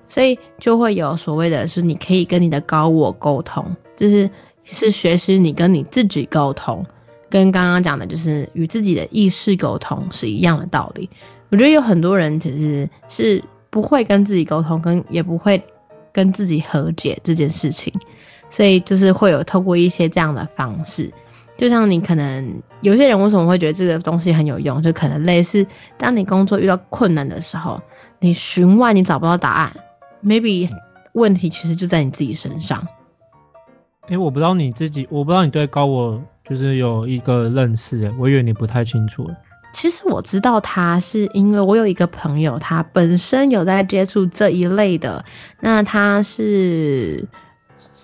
[0.07, 4.29] 所以就会有所谓的是，你可以跟你的高我沟通，就是
[4.63, 6.85] 是学习你跟你自己沟通，
[7.29, 11.09] 跟刚刚讲的就是与自己的意识沟通是一样的道理。
[11.51, 15.63] 我觉得有很多人其实是不会跟自己沟通，跟也不会
[16.13, 17.93] 跟自己和解这件事情，
[18.49, 21.13] 所以就是会有透过一些这样的方式，
[21.57, 27.81] 就像你可能有些人为什么会觉得这个东西很有用，就可能类似当你工作遇到困难的时候，
[28.19, 29.73] 你询问你找不到答案。
[30.23, 30.69] maybe
[31.13, 32.87] 问题其实就在你自己身上。
[34.07, 39.29] 哎，我不知道你自己，我不知道你对高我就是有一个认识，我以为你不太清楚。
[39.73, 45.25] 其实我知道他是因为我有一个朋友，他本身有在接触这一类的，
[45.59, 47.27] 那他是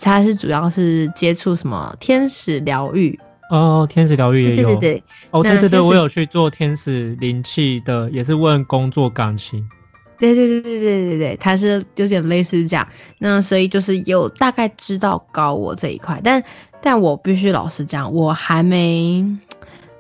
[0.01, 4.55] 他是主要是接触什么天使疗愈哦，天使疗愈也有。
[4.55, 5.03] 对对对。
[5.31, 9.69] 哦，对对对，我有去做天使灵气的，也是问工作感情。
[10.19, 12.87] 对对对对对对对，他是有点类似这样。
[13.19, 16.43] 那所以就是有大概知道高我这一块，但
[16.81, 19.37] 但我必须老实讲，我还没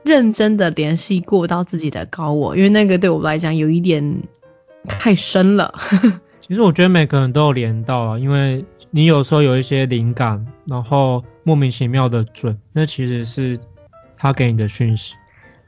[0.07, 4.23] 认真的联系过到自己的高我，因为那个对我来讲有一点
[4.85, 5.73] 太深了。
[6.41, 13.59] 其实我觉得每个人都有连到啊，因为你有时候有一些灵感，然后莫名其妙的准，那其实是
[14.17, 15.15] 他给你的讯息。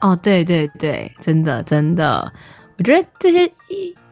[0.00, 2.32] 哦，对对对，真的真的，
[2.78, 3.52] 我觉得这些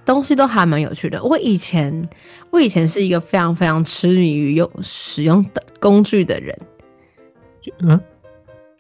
[0.05, 1.25] 东西都还蛮有趣的。
[1.25, 2.11] 我以前
[2.51, 6.59] 我以前是一个非常非常痴迷于用使用的工具的人，
[7.81, 8.01] 嗯。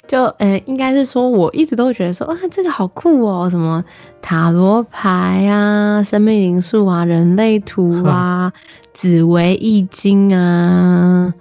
[0.09, 3.85] 就呃，应该是说，我一直都会觉得说，啊，这个好酷哦，什么
[4.23, 8.55] 塔罗牌啊、生命灵数啊、人类图啊、
[8.95, 11.35] 紫薇易经啊，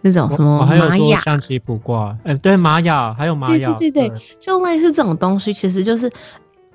[0.00, 1.18] 那种什么玛雅。
[1.20, 6.12] 象棋卜卦，哎，对，玛雅还有玛雅，对对对对，就类似这种东西，其实就是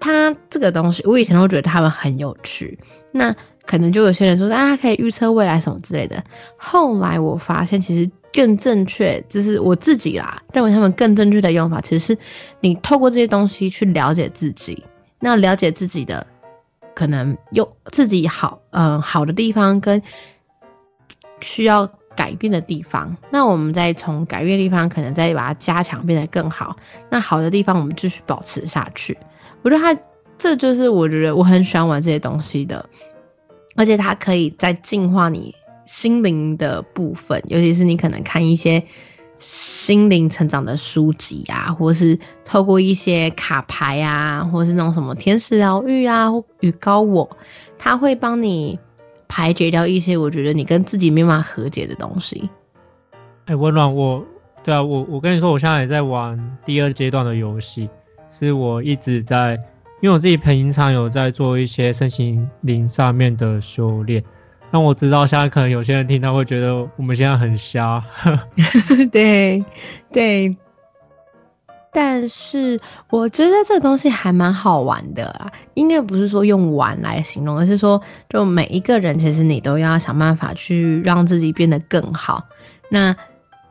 [0.02, 2.78] 它这个东西，我以前都觉得他们很有趣，
[3.14, 6.26] 那可能就有些人说啊，可以预测未来什么之类的，
[6.58, 8.12] 后来我发现其实。
[8.38, 12.20] 更正确，就是我自己啦，认为他们更正确的用法，其实是
[12.60, 14.84] 你透过这些东西去了解自己，
[15.20, 16.28] 那了解自己的
[16.94, 20.04] 可能有自己好，嗯，好的地方跟
[21.42, 26.78] 需要改变的地方，那我们再从改变的地方，可能再把它加强，变得更好。
[27.10, 29.18] 那好的地方，我们继续保持下去。
[29.64, 30.00] 我觉得它
[30.38, 32.88] 这就是我觉得我很喜欢玩这些东西的，
[33.76, 35.56] 而且它可以在净化你。
[35.88, 38.84] 心灵的部分，尤其是你可能看一些
[39.40, 47.38] 心灵成长的书籍啊，或是透过一些卡牌啊，或是那种什么天使疗愈啊，与高我，
[47.80, 48.80] 他会帮你
[49.28, 52.50] 排解掉一些我觉得你跟自己没办法和解的东西。
[53.46, 54.26] 哎，温暖，我
[54.64, 57.90] 对啊，我我跟你说，我现在也在玩第二阶段的游戏，
[58.30, 59.58] 是我一直在，
[60.02, 64.24] 因为我自己平常有在做一些身心灵上面的修炼。
[64.72, 68.04] 那我知道现在可能有些人听到会觉得我们现在很瞎，
[69.12, 69.64] 对
[70.12, 70.58] 对，
[71.94, 82.46] 但是我觉得这东西还蛮好玩的啦，应该不是说用玩来形容，而是说就每一个人其实你都要想办法去让自己变得更好。
[82.90, 83.16] 那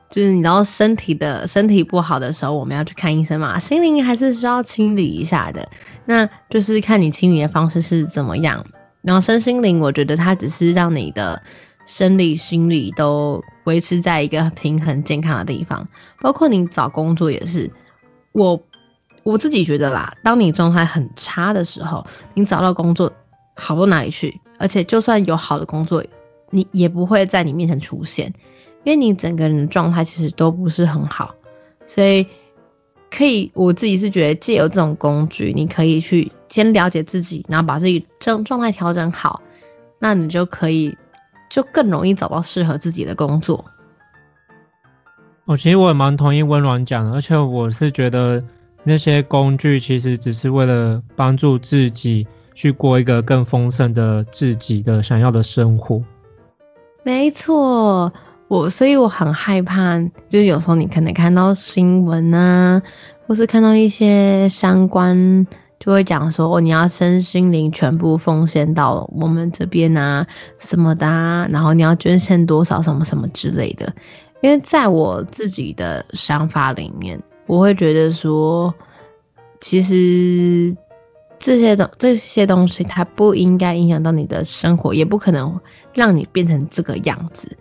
[0.09, 5.69] 就是你知道身体的身体不好的时候，我们要去看医生嘛，心灵还是需要清理一下的。
[6.05, 8.67] 那就是看你清理的方式是怎么样。
[9.07, 11.45] 然后身心灵，我觉得它只是让你的
[11.87, 15.87] 生理、心理都维持在一个平衡、健康的地方。
[16.21, 17.71] 包括你找工作也是，
[18.33, 18.65] 我
[19.23, 23.13] 我自己觉得啦，当你状态很差的时候，你找到工作
[23.55, 26.05] 好不到哪里去，而且就算有好的工作，
[26.51, 28.35] 你也不会在你面前出现，
[28.83, 31.37] 因为你整个人的状态其实都不是很好。
[31.87, 32.27] 所以
[33.11, 36.33] 可以，我自己是觉得借由这种工具，你可以去。
[36.49, 39.43] 先了解自己，然后把自己状状态调整好，
[39.99, 40.97] 那你就可以
[41.51, 43.67] 就更容易找到适合自己的工作。
[45.45, 48.43] 哦，其实我也蛮同意温暖讲的，而且我是觉得
[48.85, 56.05] 那些工具其实只是为了帮助自己去过一个更丰盛的自己的想要的生活。
[57.03, 58.15] 没错，
[58.49, 62.83] 我所以我很害怕，就是有时候你可能看到新闻啊，
[63.27, 65.47] 或是看到一些相关。
[65.79, 70.27] 就会讲说哦，你要身心灵全部奉献到我们这边啊，
[70.59, 71.07] 什么的，
[71.51, 73.95] 然后你要捐献多少什么什么之类的。
[74.41, 78.75] 因为在我自己的想法里面，我会觉得说，
[79.61, 80.77] 其实
[81.39, 85.61] 这些东这些东西它不应该影响到你的生活，也不可能
[85.93, 87.59] 让你变成这个样子。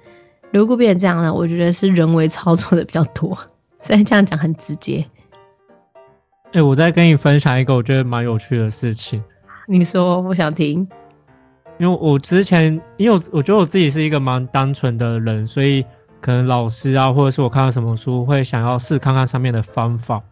[0.51, 3.37] 如果变成这样呢，我觉得是人为操作的比较多。
[3.81, 5.05] 虽然这样讲很直接。
[6.53, 9.23] 哎，我再跟你分享一个我觉得蛮有趣的事情。
[9.67, 10.87] 你说，我想听。
[11.77, 15.85] 因为我之前，因为我我觉得我自己是一个蛮单纯的人，所以
[16.21, 20.23] 可能老师啊，或者是我看到什么书，会想要试看看上面的方法。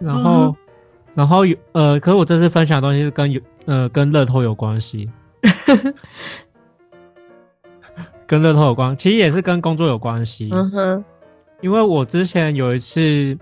[0.00, 0.56] 然后，
[1.14, 5.10] 然后有呃，可是我这次分享的东西是跟有呃跟乐透有关系。
[8.26, 10.50] 跟乐透有关，其实也是跟工作有关系。
[10.52, 11.04] 嗯哼。
[11.60, 13.38] 因为我之前有一次。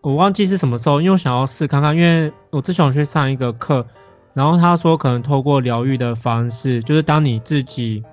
[0.00, 3.88] 我忘记是什么时候，因为我想要试看看，因为我之前有去上一个课，
[4.32, 8.04] 然后他说可能透过疗愈的方式，就是当你自己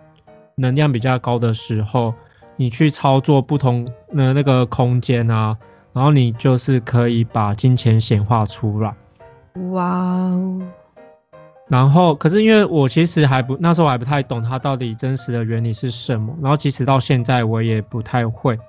[0.55, 2.15] 能量比较高的时候，
[2.57, 5.57] 你去操作不同的那个空间啊，
[5.93, 8.95] 然后你就是可以把金钱显化出来。
[9.71, 10.61] 哇哦！
[11.67, 18.59] 然后可是因为我其实还不那时候还不太懂它到底真实的原理是什么，然后即使到现在我也不太会。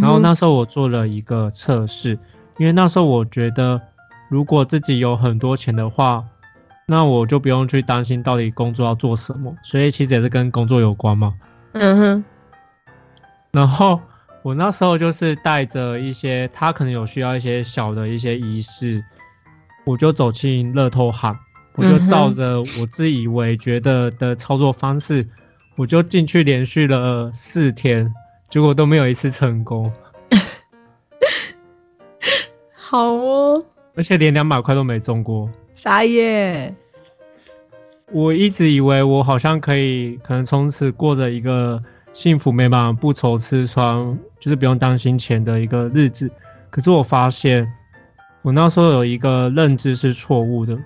[0.00, 2.18] 然后那时候我做了一个测试，
[2.58, 3.80] 因为那时候我觉得
[4.28, 6.24] 如果自己有很多钱的话，
[6.86, 11.34] 那我就不用去担心到底工作要做什么，所以其实也是跟工作有关嘛。
[11.72, 12.24] 嗯哼。
[13.50, 14.00] 然后
[14.42, 19.04] 我那时候就是带着一些他可能有需要一些小的一些仪式，
[19.86, 21.38] 我就走进乐透行，
[21.78, 25.28] 我就照着我自以为觉得的操作方式，
[25.76, 28.12] 我就进去连续了四天，
[28.50, 29.92] 结果都没有一次成功。
[32.74, 33.64] 好哦。
[33.94, 35.48] 而且连两百块都没中过。
[35.76, 36.74] 啥耶？
[38.10, 46.32] 我一直以为我好像可以，可能从此过着一个幸福美满、不愁吃穿，就是不用担心钱的一个日子。
[46.70, 47.72] 可是我发现，
[48.42, 50.76] 我那时候有一个认知是错误的。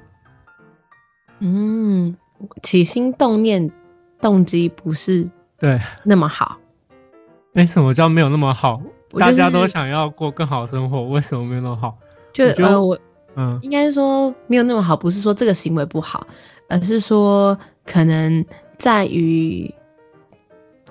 [1.45, 2.17] 嗯，
[2.63, 3.73] 起心动念
[4.21, 5.29] 动机不是
[5.59, 6.59] 对那么好。
[7.55, 8.81] 哎，什么叫没有那么好？
[9.19, 11.99] 大家都想要过更好生活，为什么没有那么好？
[12.33, 12.99] 就呃我。
[13.35, 16.27] 嗯，应该说没有那么好，不是说这个行为不好，
[16.69, 18.45] 而是说可能
[18.79, 19.75] 在于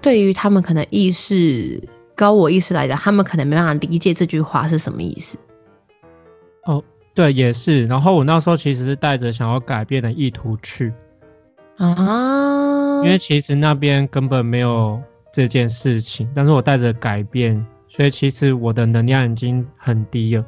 [0.01, 5.37] 对于他们可能意识高我意识来讲，他们可能没办法理解这句话是什么意思。
[6.65, 7.85] 哦，对，也是。
[7.85, 10.93] 然后我那时候其实是带着想要改变的意图去
[11.77, 15.01] 啊，因为其实那边根本没有
[15.33, 20.45] 这件事情，但是我带着改变，所以其实我的能量已经很低了。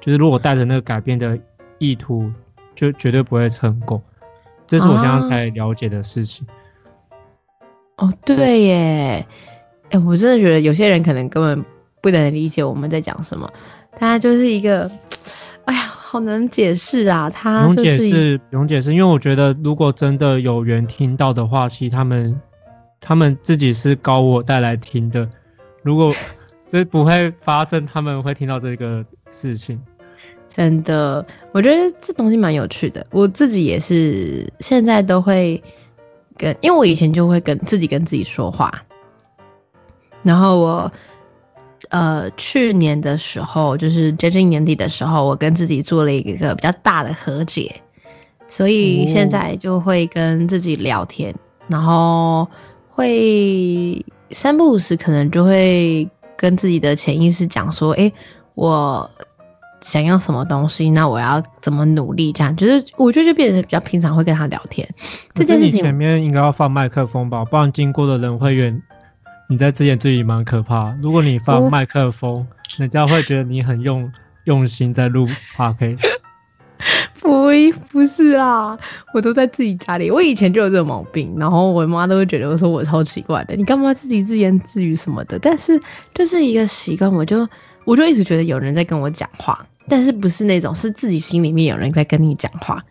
[0.00, 1.38] 就是如果带着那个改变的
[1.78, 2.30] 意图，
[2.74, 4.02] 就绝对不会成功。
[4.66, 6.46] 这是我现在才了解的事情。
[7.96, 9.26] 哦，对耶，
[9.90, 11.64] 哎，我真的觉得有些人可能根本
[12.00, 13.50] 不能理解我们在讲什么。
[13.98, 14.90] 他就是一个，
[16.16, 17.28] 好难解释啊。
[17.28, 22.40] 他不用解释，不用解释，因为我觉得如果真的有缘听到的话，其实他们
[23.00, 25.28] 他们自己是高我带来听的。
[25.82, 26.14] 如果
[26.66, 29.80] 这不会发生，他们会听到这个事情。
[30.48, 33.06] 真的，我觉得这东西蛮有趣的。
[33.10, 35.62] 我自己也是，现在都会
[36.38, 38.84] 跟，因为我以前就会跟自己跟自己说话。
[40.22, 40.92] 然后我，
[41.90, 47.82] 呃，去年的时候，就是接近年底的时候，我跟自己做了一个比较大的和解，
[48.48, 51.34] 所以现在就会跟自己聊天，
[51.68, 52.48] 然后
[52.90, 58.12] 会三不五时可能就会跟自己的潜意识讲说，哎，
[58.54, 59.10] 我。
[59.82, 62.32] 想要什么东西，那我要怎么努力？
[62.32, 64.88] 这样就是我觉得就变得比较平常会跟他聊天。
[65.34, 68.82] 这件事情前面应该要放麦克风吧，不然经过的人会远。
[69.48, 70.96] 你在自言自语蛮可怕。
[71.02, 72.46] 如果你放麦克风，
[72.78, 74.12] 人家会觉得你很用
[74.44, 76.04] 用心在录 podcast。
[77.20, 77.50] 不
[77.90, 78.78] 不是啦，
[79.14, 80.10] 我都在自己家里。
[80.10, 85.38] 我以前就有这个毛病，然后我妈都会觉得我说我超奇怪的，你干嘛自己自言自语什么的？
[85.38, 85.80] 但是
[86.14, 87.48] 就是一个习惯，我就。
[87.84, 92.84] 我就一直觉得有人在跟我讲话，但是不是那种是自己心里面有人在跟你讲话。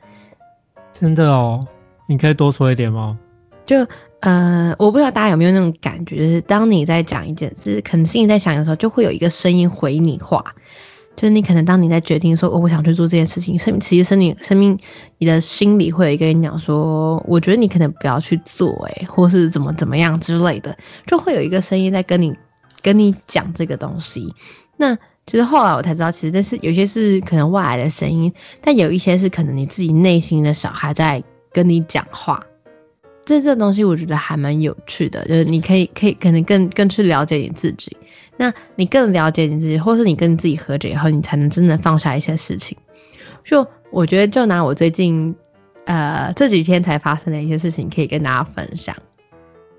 [0.94, 1.68] 真的哦，
[2.08, 3.20] 你可以多说一点吗？
[3.66, 3.86] 就
[4.26, 10.56] 呃，我不知道大家有没有那种感觉，就是当你在讲一件事，可能心里在想的时候，就会有一个声音回你话。
[11.16, 14.80] 就是你可能当你在决定说哦，我想去做这件事情，生其实生命生命
[15.20, 22.34] 你的心里会有一个人讲说，我觉得你可能不要去做，哎，或是怎么怎么样之类的，就会有一个声音在跟你
[22.82, 24.34] 跟你讲这个东西。
[24.76, 24.96] 那
[25.28, 32.48] 其实后来我才知道，其实这是有些是可能外来的声音，但有一些是可能你自己内心的小孩在跟你讲话。
[33.26, 37.98] 这这东西我觉得还蛮有趣的，就是你可以可以可能更更去了解你自己。
[38.38, 42.78] 那你更了解你自己，或是你跟自己和解以后，你才能真的放下一些事情。
[43.44, 45.36] 就我觉得，就拿我最近
[45.86, 48.98] 呃这几天才发生的一些事情，可以跟大家分享。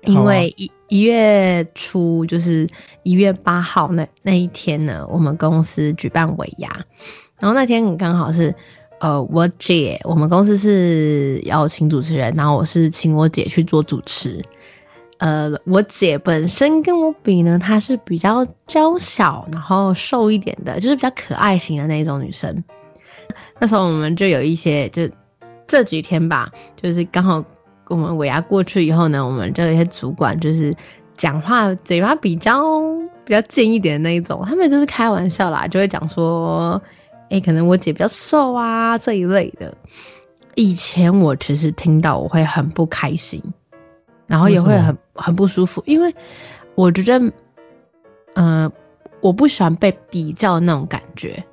[0.01, 2.69] 因为一一月初就是
[3.03, 6.85] 一月八号那那一天呢，我们公司举办尾牙，
[7.39, 8.55] 然后那天刚好是
[8.99, 14.43] 呃我姐，我们公司是要请主持人，然后我是请我姐去做主持。
[15.17, 22.63] 呃，我姐本身跟我比呢，她是比较娇小，然后瘦一点的，就是比较可爱型的那种女生。
[23.59, 25.09] 那时候我们就有一些，就
[25.67, 27.43] 这几天吧，就是刚好。
[27.89, 30.73] 我们尾牙过去以后呢，我们就有一些主管就是
[31.15, 32.61] 讲话嘴巴比较
[33.23, 36.81] 比较尖一点的那一种，他们就是开玩笑啦，就会讲说，
[37.29, 39.75] 哎，可能我姐比较瘦啊这一类的。
[40.55, 43.43] 以前我其实听到我会很不开心，
[44.25, 46.15] 然后也会很很不舒服，因为
[46.73, 47.31] 我觉得，
[48.33, 48.71] 嗯，
[49.21, 51.43] 我不喜欢被比较那种感觉。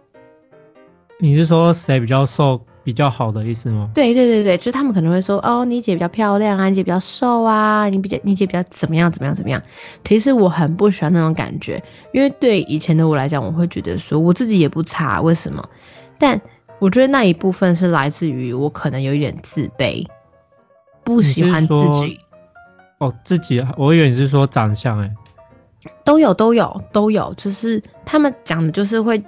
[1.19, 3.91] 你是说谁比较瘦比较好的意思吗？
[3.95, 9.63] 对对对对，就是他们可能会说，哦，你姐比较漂亮啊，你姐比较瘦啊，你比较你姐比较怎么样怎么样怎么样。
[10.05, 11.83] 其实我很不喜欢那种感觉，
[12.13, 15.71] 因为对以前的我来讲，我会觉得说我自己也不差，为什么？
[16.19, 16.43] 但
[16.79, 20.07] 我觉得那一部分是来自于我可能有一点自卑，
[21.03, 22.21] 不喜欢自己。
[22.99, 25.11] 哦，自己，我以为你是说长相哎。
[26.05, 29.25] 都有都有都有，就是他们讲的就是会。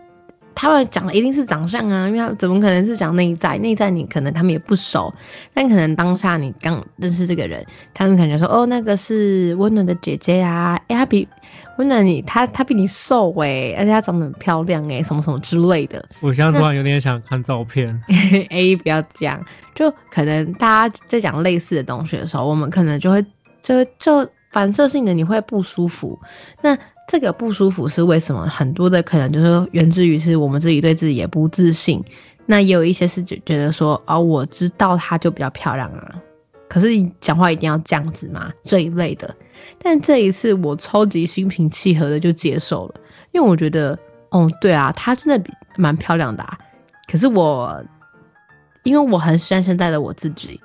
[0.57, 3.59] 他们讲的一定是长相啊，因为他怎么可能是讲内在？
[3.59, 5.15] 内在你可能他们也不熟，
[5.55, 11.29] 但可能当下你刚认识这个人，他们可能说哦，那个是温暖的姐姐啊，哎，她比
[11.77, 16.09] 温暖你，她她比你瘦哎，而且她长得很漂亮哎，什么什么之类的。
[16.21, 18.03] 我现在突然有点想看照片。
[18.49, 19.45] 哎，不要讲，
[19.75, 23.27] 就可能大家在讲类似的东西的时候，我们可能就会
[23.63, 26.19] 就就反射性的你会不舒服。
[26.63, 28.49] 那这个不舒服是为什么？
[28.49, 32.05] 很多的可能就是源自于是我们自己对自己也不自信，
[32.47, 36.17] 那也有一些是觉觉得说，哦，我知道她就比较漂亮啊，
[36.69, 38.53] 可是你讲话一定要这样子吗？
[38.63, 39.37] 这一类的。
[39.83, 42.97] 但这一次我超级心平气和的就接受了，
[43.33, 43.99] 因为我觉得，
[44.31, 46.59] 哦，对啊，她真的比蛮漂亮的啊。
[47.11, 47.85] 可是我，
[48.83, 50.61] 因为我很喜欢现在的我自己，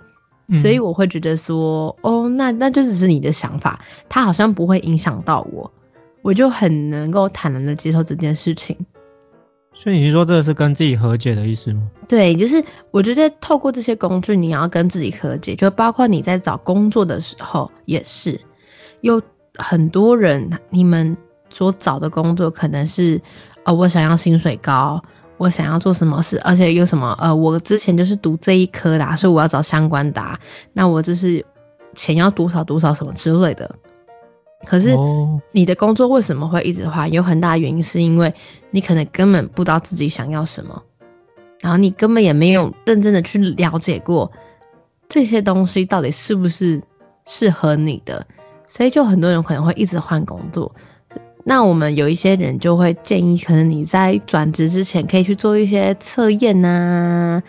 [0.60, 5.72] 所以我会觉得说，哦，那那就只是你的想法，它好像不会影响到我。
[6.22, 8.78] 我就很能够坦然的接受这件事情，
[9.74, 11.90] 所以你是说这个是跟自己和解的意思吗？
[12.08, 18.42] 对，就是我觉得透过这些工具，你要跟自己和解，就包括你在找工作的时候也是，
[19.00, 19.22] 有
[19.56, 21.18] 很多人你们
[21.50, 23.22] 所找的工作可能是，
[23.64, 25.04] 呃，我想要薪水高，
[25.38, 30.40] 我想要做什么事，而且有什么，呃，我之前就是读这一科的，所以我要找相关的，
[30.74, 31.46] 那我就是
[31.96, 33.76] 钱要多少多少什么之类的。
[34.66, 34.96] 可是
[35.52, 37.12] 你的工作为什么会一直换？
[37.12, 38.34] 有很大原因是因为
[38.70, 40.84] 你可能根本不知道自己想要什么，
[41.60, 44.32] 然后你根本也没有认真的去了解过
[45.10, 46.84] 这些东西到底是不是
[47.26, 48.28] 适合你的，
[48.68, 50.76] 所以就很多人可能会一直换工作。
[51.44, 57.42] 那我们有一些人就会建议，可能你在转职之前可以去做一些测验呐。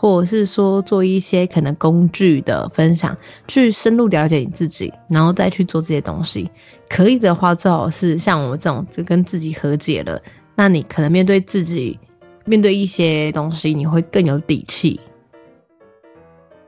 [0.00, 3.16] 或者是说做一些可能工具的分享，
[3.48, 6.52] 去深入了解你自己，然后再去做这些东西。
[6.88, 10.22] 可以的话，最好是像我们这种就跟自己和解了，
[10.54, 11.98] 那你可能面对自己，
[12.44, 15.00] 面对一些东西，你会更有底气。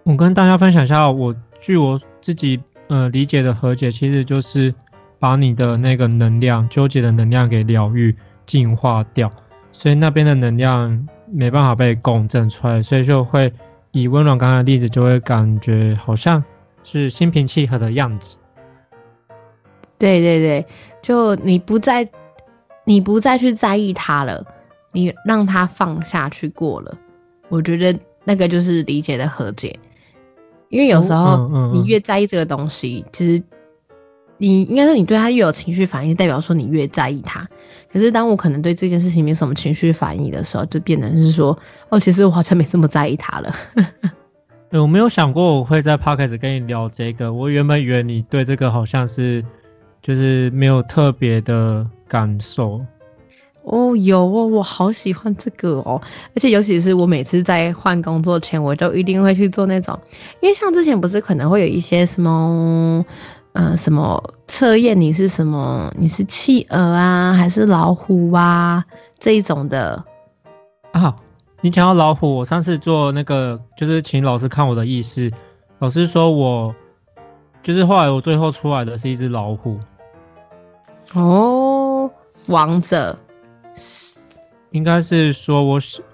[0.03, 4.74] 我跟大家分享一下，我据我自己呃理解的和解，其实就是
[5.20, 9.31] 把你的那个能量纠结的能量给疗愈、净化掉，
[9.70, 11.07] 所以那边的能量。
[11.33, 13.53] 没办法被共振出来，所以就会
[13.93, 16.45] 以温暖刚刚的例子，就会感觉好像
[16.83, 18.37] 是心平气和的样子。
[19.99, 20.66] 对对对，
[21.03, 22.09] 就你不再
[22.85, 24.47] 你不再去在意他了，
[24.93, 26.97] 你让他放下去过了，
[27.49, 29.78] 我觉得那个就是理解的和解。
[30.68, 33.43] 因为有时候你越在意这个东西，其实
[34.41, 37.47] 你应该说你对他越有情绪反应，代表说你越在意他。
[37.93, 41.59] 可是当我可能对这件事情没什么情绪反应的时候，就变成是说，
[41.91, 43.55] 哦，其实我好像没这么在意他了。
[44.70, 47.34] 对，我没有想过我会在 podcast 跟你聊这个。
[47.34, 49.45] 我原本以为你对这个好像是，
[50.03, 52.80] 就是没有特别的感受。
[53.62, 56.01] 哦，有哦，我好喜欢这个哦，
[56.34, 60.01] 而且尤其是我每次在换工作前，我就一定会去做那种，
[60.41, 63.05] 因为像之前不是可能会有一些什么。
[63.53, 65.01] 呃，什么测验？
[65.01, 65.92] 你是什么？
[65.96, 68.84] 你是企鹅啊，还是老虎啊？
[69.18, 70.05] 这一种的
[70.92, 71.16] 啊？
[71.61, 75.32] 你讲到老虎，我上次做那个就是请老师看我的意思，
[75.80, 76.74] 老师说我
[77.62, 79.80] 就是后来我最后出来的是一只老虎。
[81.12, 82.11] 哦，
[82.46, 83.18] 王者，
[84.70, 86.05] 应该是说我是，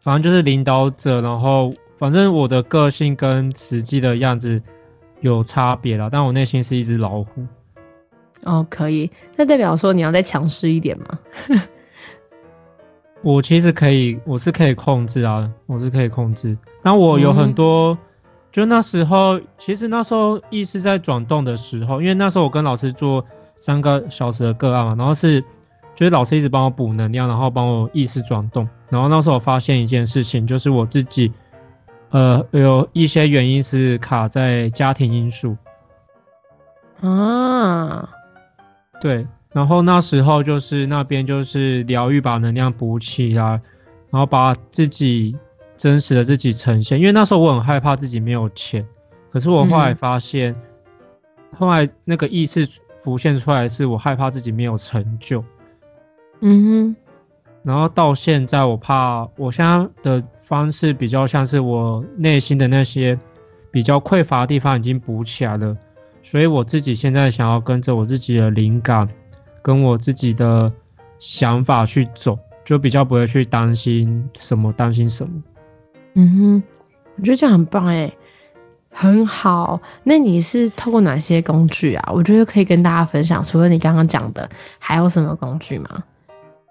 [0.00, 4.60] 反正就是领导者，然后反正我的个性跟实际的样子。
[5.20, 7.46] 有差别啦，但我内心是一只老虎。
[8.42, 11.18] 哦，可以，那代表说你要再强势一点吗？
[13.22, 16.56] 我其实可以，我是可以控制啊，我是可以控制。
[16.82, 17.98] 但我有很多，
[18.50, 25.42] 就那时候，其实那时候意识在转动的时候，因为那时候我跟老师做三个小时的个案嘛，然后是，
[25.94, 31.32] 就是老师一直帮我补能量，然后帮我意识转动，然后那时候我发现一件事情，就是我自己。
[32.10, 35.56] 呃，有一些原因是卡在家庭因素
[37.00, 38.10] 啊，
[39.00, 43.62] 对，然后那时候就是那边就是疗愈，把能量补起来，
[44.10, 45.36] 然后把自己
[45.76, 46.98] 真实的自己呈现。
[47.00, 48.86] 因为那时候我很害怕自己没有钱，
[49.32, 50.56] 可是我后来发现，
[51.56, 52.68] 后来那个意识
[53.02, 55.44] 浮现出来，是我害怕自己没有成就。
[56.40, 56.96] 嗯哼，
[57.62, 63.18] 然后到现在，我怕我现在的方式比较像是我内心的那些
[63.70, 65.76] 比较匮乏的地方已经补起来了，
[66.22, 69.08] 所以我自己现在想要跟着我自己的灵感，
[69.62, 70.72] 跟我自己的
[71.18, 75.42] 想法去走，就比较不会去担心什么，担心什么。
[76.14, 76.62] 嗯哼，
[77.16, 78.12] 我觉得这样很棒哎，
[78.90, 79.82] 很好。
[80.02, 82.10] 那你是透过哪些工具啊？
[82.14, 83.44] 我觉得可以跟大家分享。
[83.44, 84.48] 除了你刚刚讲的，
[84.78, 86.04] 还有什么工具吗？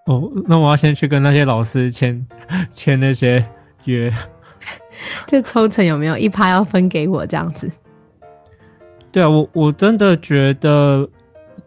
[0.06, 2.28] 哦，那我要先去跟那些老师签
[2.72, 3.45] 签那些
[3.86, 4.12] 约。
[5.28, 7.72] 这抽成有没有一趴要分给我这样子？
[9.12, 11.10] 对啊，我我真的觉得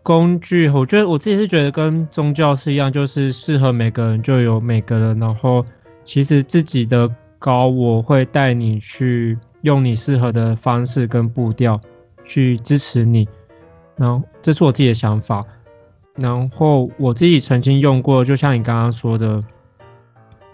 [0.02, 5.64] 工具，我觉得我自己是觉得跟宗教是一样，就是适合每个人就有每个人，然后
[6.04, 11.80] 其实自己的高我会带你去用你适合的方式跟步调
[12.24, 13.28] 去支持你，
[13.96, 15.44] 然后这是我自己的想法。
[16.14, 19.42] 然后我自己曾经用过，就像你刚刚说的，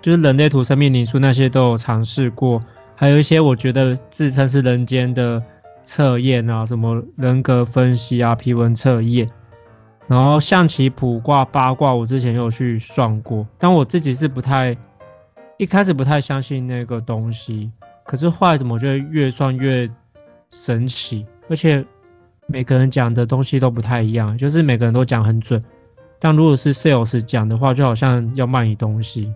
[0.00, 2.62] 就是人类图生命灵数那些都有尝试过，
[2.94, 5.42] 还有一些我觉得自称是人间的
[5.82, 9.30] 测验啊，什么人格分析啊、皮纹测验，
[10.06, 14.76] 然后象棋、卜卦、八卦，我之前有去算过，但我自己是不太
[15.56, 17.72] 一开始不太相信那个东西，
[18.04, 19.90] 可是后来怎么觉得越算越
[20.50, 21.84] 神奇，而且。
[22.50, 25.62] 每个人讲的东西都不太一样，就是每个人都讲很准，
[26.18, 29.34] 但如果是 sales 讲的话，就好像要卖你东西。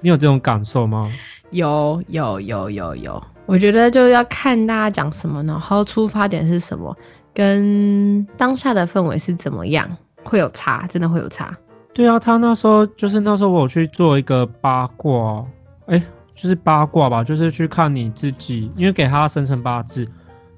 [0.00, 1.12] 你有这种感受吗？
[1.50, 6.96] 有有有有有，我觉得就要看大家讲什么，然后出发点是什么，
[7.32, 11.56] 跟当下的氛围是怎么样，会有差，真的会有差。
[11.92, 15.46] 对啊，他那时候就是那时候我有去做一个八卦，
[15.86, 16.02] 哎，
[16.34, 20.08] 就是八卦吧，就是去看你自己，因为给他生辰八字。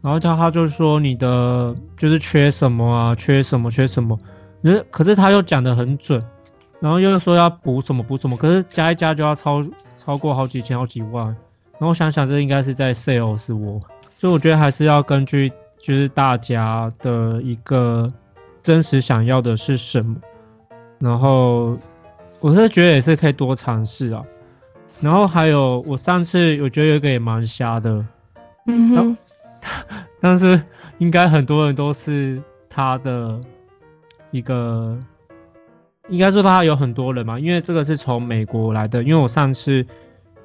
[0.03, 4.19] 然后他他就说你的就是缺什么啊，缺什么缺什么，
[4.63, 6.25] 可是可是他又讲的很准，
[6.81, 9.61] 然后又说要补什么补什么，可是加一加就要超
[9.97, 11.27] 超过好几千好几万，
[11.79, 13.81] 然后想想这应该是在 sales 我，
[14.19, 18.13] 所以我觉得还是要根据就是大家的一个
[18.63, 20.17] 真实想要的是什么，
[21.01, 21.77] 然后
[22.39, 24.23] 我是觉得也是可以多尝试啊，
[25.01, 28.05] 然后还有我上次我觉得有一个也蛮瞎的，
[28.67, 29.17] 嗯哼。
[30.21, 30.63] 但是
[30.99, 33.41] 应该很多人都是他的
[34.31, 34.99] 一个，
[36.09, 39.03] 应该说他有很多人嘛，因为这个是从美国来的。
[39.03, 39.87] 因为我上次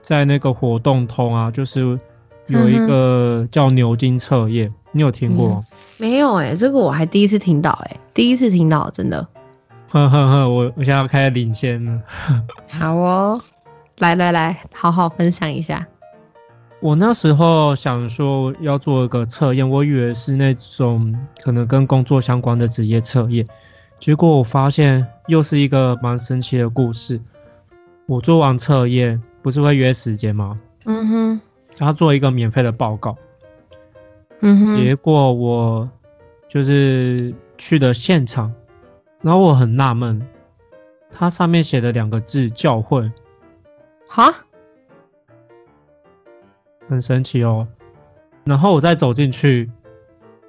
[0.02, 2.00] 在那个活动通啊，就是
[2.48, 5.66] 有一个叫牛津测验，你有听过吗？
[5.98, 9.28] 没有哎，这个我还第一次听到哎，第一次听到，真的。
[9.90, 12.02] 呵呵呵，我我现在要开始领先了。
[12.70, 13.42] 好哦，
[13.98, 15.86] 来来来，好好分享一下。
[16.82, 23.46] 我那时候想说要做一个测验，我以为是那种可能跟工作相关的职业测验，
[24.00, 27.22] 结果我发现又是一个蛮神奇的故事。
[28.08, 30.60] 我做完测验不是会约时间吗？
[30.86, 31.42] 嗯哼。
[31.78, 33.16] 他做一个免费的报告。
[34.40, 34.76] 嗯哼。
[34.76, 35.90] 结果我
[36.50, 38.54] 就是去的现场，
[39.22, 40.28] 然后我很纳闷，
[41.12, 43.12] 他上面写的两个字教会。
[44.08, 44.34] 哈？
[46.92, 47.70] 很神奇哦，
[48.44, 49.72] 然后我再走进去，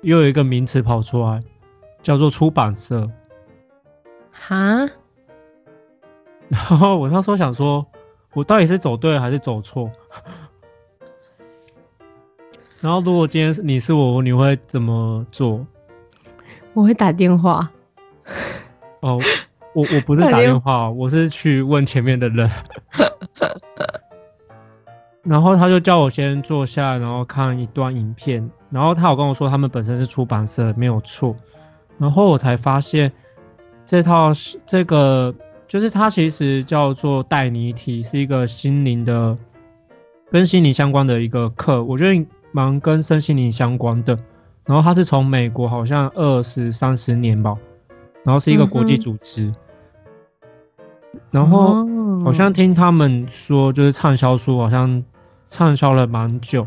[0.00, 1.40] 又有一个名词跑出来，
[2.02, 3.08] 叫做出版社。
[4.32, 4.88] 哈？
[6.50, 7.86] 然后我那时候想说，
[8.34, 9.92] 我到底是走对还是走错？
[12.80, 15.64] 然后如果今天你是我，你会怎么做？
[16.74, 17.70] 我会打电话。
[18.98, 19.20] 哦，
[19.74, 22.50] 我我不是打电话， 我是去问前面的人。
[25.24, 28.50] 然后他就叫我先坐下，然后看一段影片。
[28.70, 31.36] 然后他有跟我说，他们本身是出版社，没有错。
[31.98, 33.12] 然后我才发现，
[33.86, 35.34] 这套是这个，
[35.68, 39.36] 就是它其实叫做带尼体，是一个心灵的，
[40.32, 41.84] 跟心灵相关的一个课。
[41.84, 44.18] 我觉得蛮跟身心灵相关的。
[44.64, 47.58] 然后它是从美国，好像二十三十年吧。
[48.24, 49.54] 然后是一个国际组织。
[51.30, 51.86] 然后
[52.24, 55.04] 好像听他们说，就是畅销书好像。
[55.52, 56.66] 畅销了蛮久，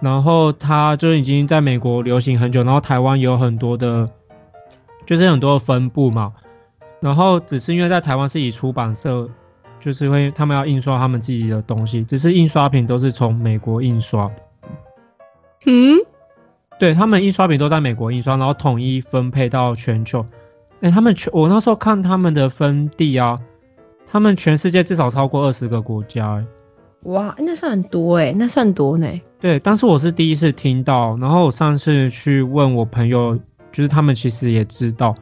[0.00, 4.08] 然后它就已经在美国流行很久，然后台湾有很多的，
[5.04, 6.32] 就是很多的分布嘛。
[6.98, 9.28] 然后只是因为在台湾是以出版社，
[9.80, 14.30] 就是会他们要印刷他们自己的东西，只是印刷品都是从美国印刷。
[15.66, 15.98] 嗯，
[16.78, 20.24] 对他们印刷品都在美国印刷，然后统一分配到全球。
[20.80, 23.38] 哎，他们全我那时候看他们的分地啊，
[24.06, 26.36] 他们全世界至少超过二十个国家。
[26.36, 26.46] 哎。
[27.02, 29.08] 哇，那算很多哎，那算多呢。
[29.38, 33.38] 对，但是我是第一次听到，然后我上次去问我朋友，
[33.70, 35.14] 就是他们其实也知道，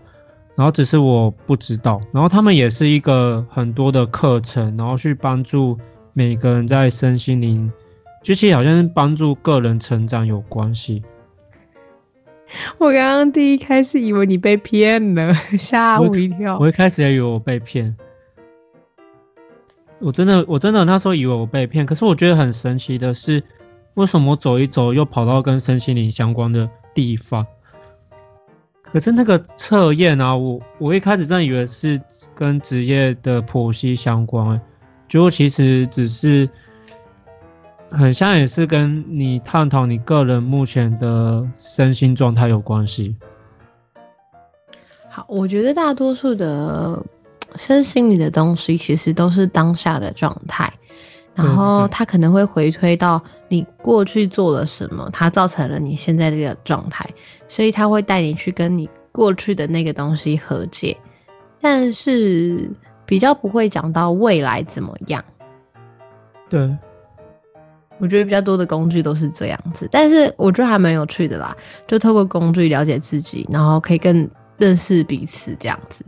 [0.55, 5.79] 然后只是我不知道，然后他们也是一个很多的课程，然后去帮助
[6.15, 7.71] 每个人在身心灵，
[8.23, 11.03] 就其实好像是帮助个人成长有关系。
[12.79, 16.57] 我刚刚第一开始以为你被骗了，吓我一跳。
[16.59, 17.97] 我一开始也以为我被骗，
[20.05, 23.43] 我真的我真的那时候以为我被骗，可是我觉得很神奇的是，
[23.95, 27.47] 为什么走一走又跑到跟身心灵相关的地方？
[28.83, 32.03] 可是那个测验啊，我我一开始真的以为是
[32.35, 34.61] 跟职业的剖析相关，
[35.09, 36.51] 结果其实只是
[37.91, 43.17] 很像也是跟你探讨你个人目前的身心状态有关系。
[45.09, 47.03] 好，我觉得大多数的
[47.57, 50.73] 身心里的东西其实都是当下的状态。
[51.37, 57.11] 然后他可能会回推到你过去做了什么，它造成了你现在这个状态，
[57.49, 60.97] 所以他会带你去跟你过去的那个东西和解，
[61.61, 62.71] 但是
[63.05, 65.25] 比较不会讲到未来怎么样。
[66.49, 66.79] 对，
[67.99, 71.57] 我觉得比较多的工具都是这样子，但是我觉得还蛮有趣的啦，
[71.89, 76.05] 就透过工具了解自己，然后可以更认识彼此这样子。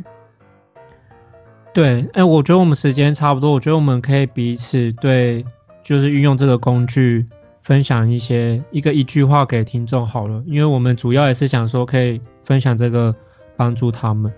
[1.76, 5.44] 对，哎，我觉得我们时间差不多，我觉得我们可以彼此对，
[5.82, 7.26] 就是运用这个工具，
[7.60, 13.14] 分享一些一个一句话给听众好了，因为我们主要也是想说可以分享这个
[13.58, 14.32] 帮助他们。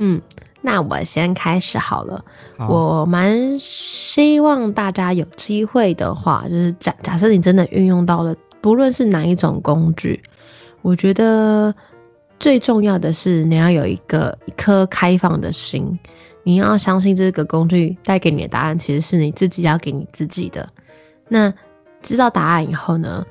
[0.00, 0.20] 嗯，
[0.62, 2.24] 那我先开始好了。
[2.58, 10.24] 我蛮希望大家有机会的话，就是假假设你真的运用到了，不论是哪一种工具，
[10.82, 11.72] 我觉得
[12.40, 16.00] 最重要的是你要有一个一颗开放的心。
[16.42, 20.70] 你要相信这个工具带给你的答案，其实是你自己要给你自己的。
[21.28, 21.52] 那
[22.02, 23.26] 知道答案以后呢，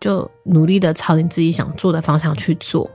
[0.00, 2.90] 就努力的朝你自己想做的方向去做，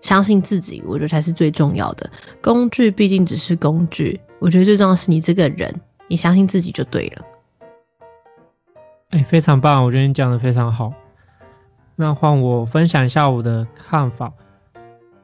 [0.00, 2.10] 相信自己，我觉得才是最重要的。
[2.40, 7.24] 工具毕竟只是工具，我觉得最重要是你这个人，你相信自己就对了。
[9.10, 10.94] 哎，非常棒，我觉得你讲的非常好。
[11.94, 14.32] 那换我分享一下我的看法，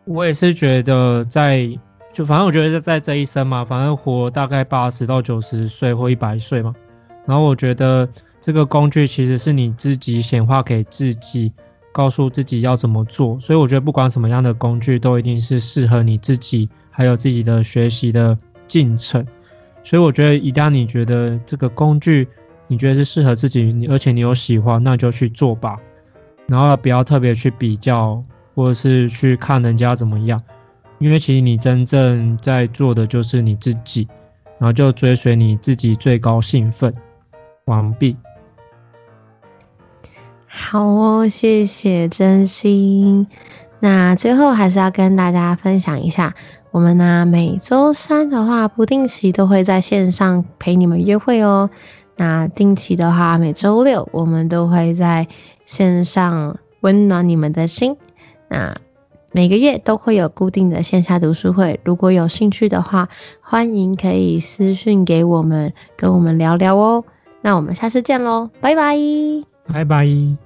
[0.05, 1.78] 我也是觉得在。
[2.16, 6.74] 就反正我觉得在在这一生嘛，反正活大概八十到九十岁或一百岁嘛。
[7.26, 8.08] 然后我觉得
[8.40, 11.52] 这个工具其实是你自己显化给自己，
[11.92, 13.38] 告诉自己要怎么做。
[13.38, 19.26] 所以我觉得不管什么样的工具，都一定是适合你自己，还有自己的学习的进程。
[19.82, 22.28] 所以我觉得一旦你觉得这个工具
[22.66, 25.76] 你觉得是适合自己，你而且你有喜欢，那就去做吧。
[26.46, 28.22] 然后不要特别去比较，
[28.54, 30.42] 或者是去看人家怎么样。
[30.99, 34.09] 因为其实你真正在做的就是你自己，
[34.59, 36.94] 然后就追随你自己最高兴奋。
[37.66, 38.16] 完毕。
[40.47, 43.26] 好哦，谢谢真心。
[43.78, 46.34] 那最后还是要跟大家分享一下，
[46.70, 51.68] 我们呢每周三的话，不定期都会在线上陪你们约会哦。
[52.16, 55.28] 那定期的话，每周六我们都会在
[55.66, 57.97] 线上温暖你们的心。
[58.49, 58.76] 那
[59.37, 63.11] 每个月都会有固定的线下读书会，如果有兴趣的话，
[63.43, 67.05] 欢迎可以私讯给我们，跟我们聊聊哦。
[67.43, 68.97] 那我们下次见喽，拜拜，
[69.70, 70.45] 拜拜。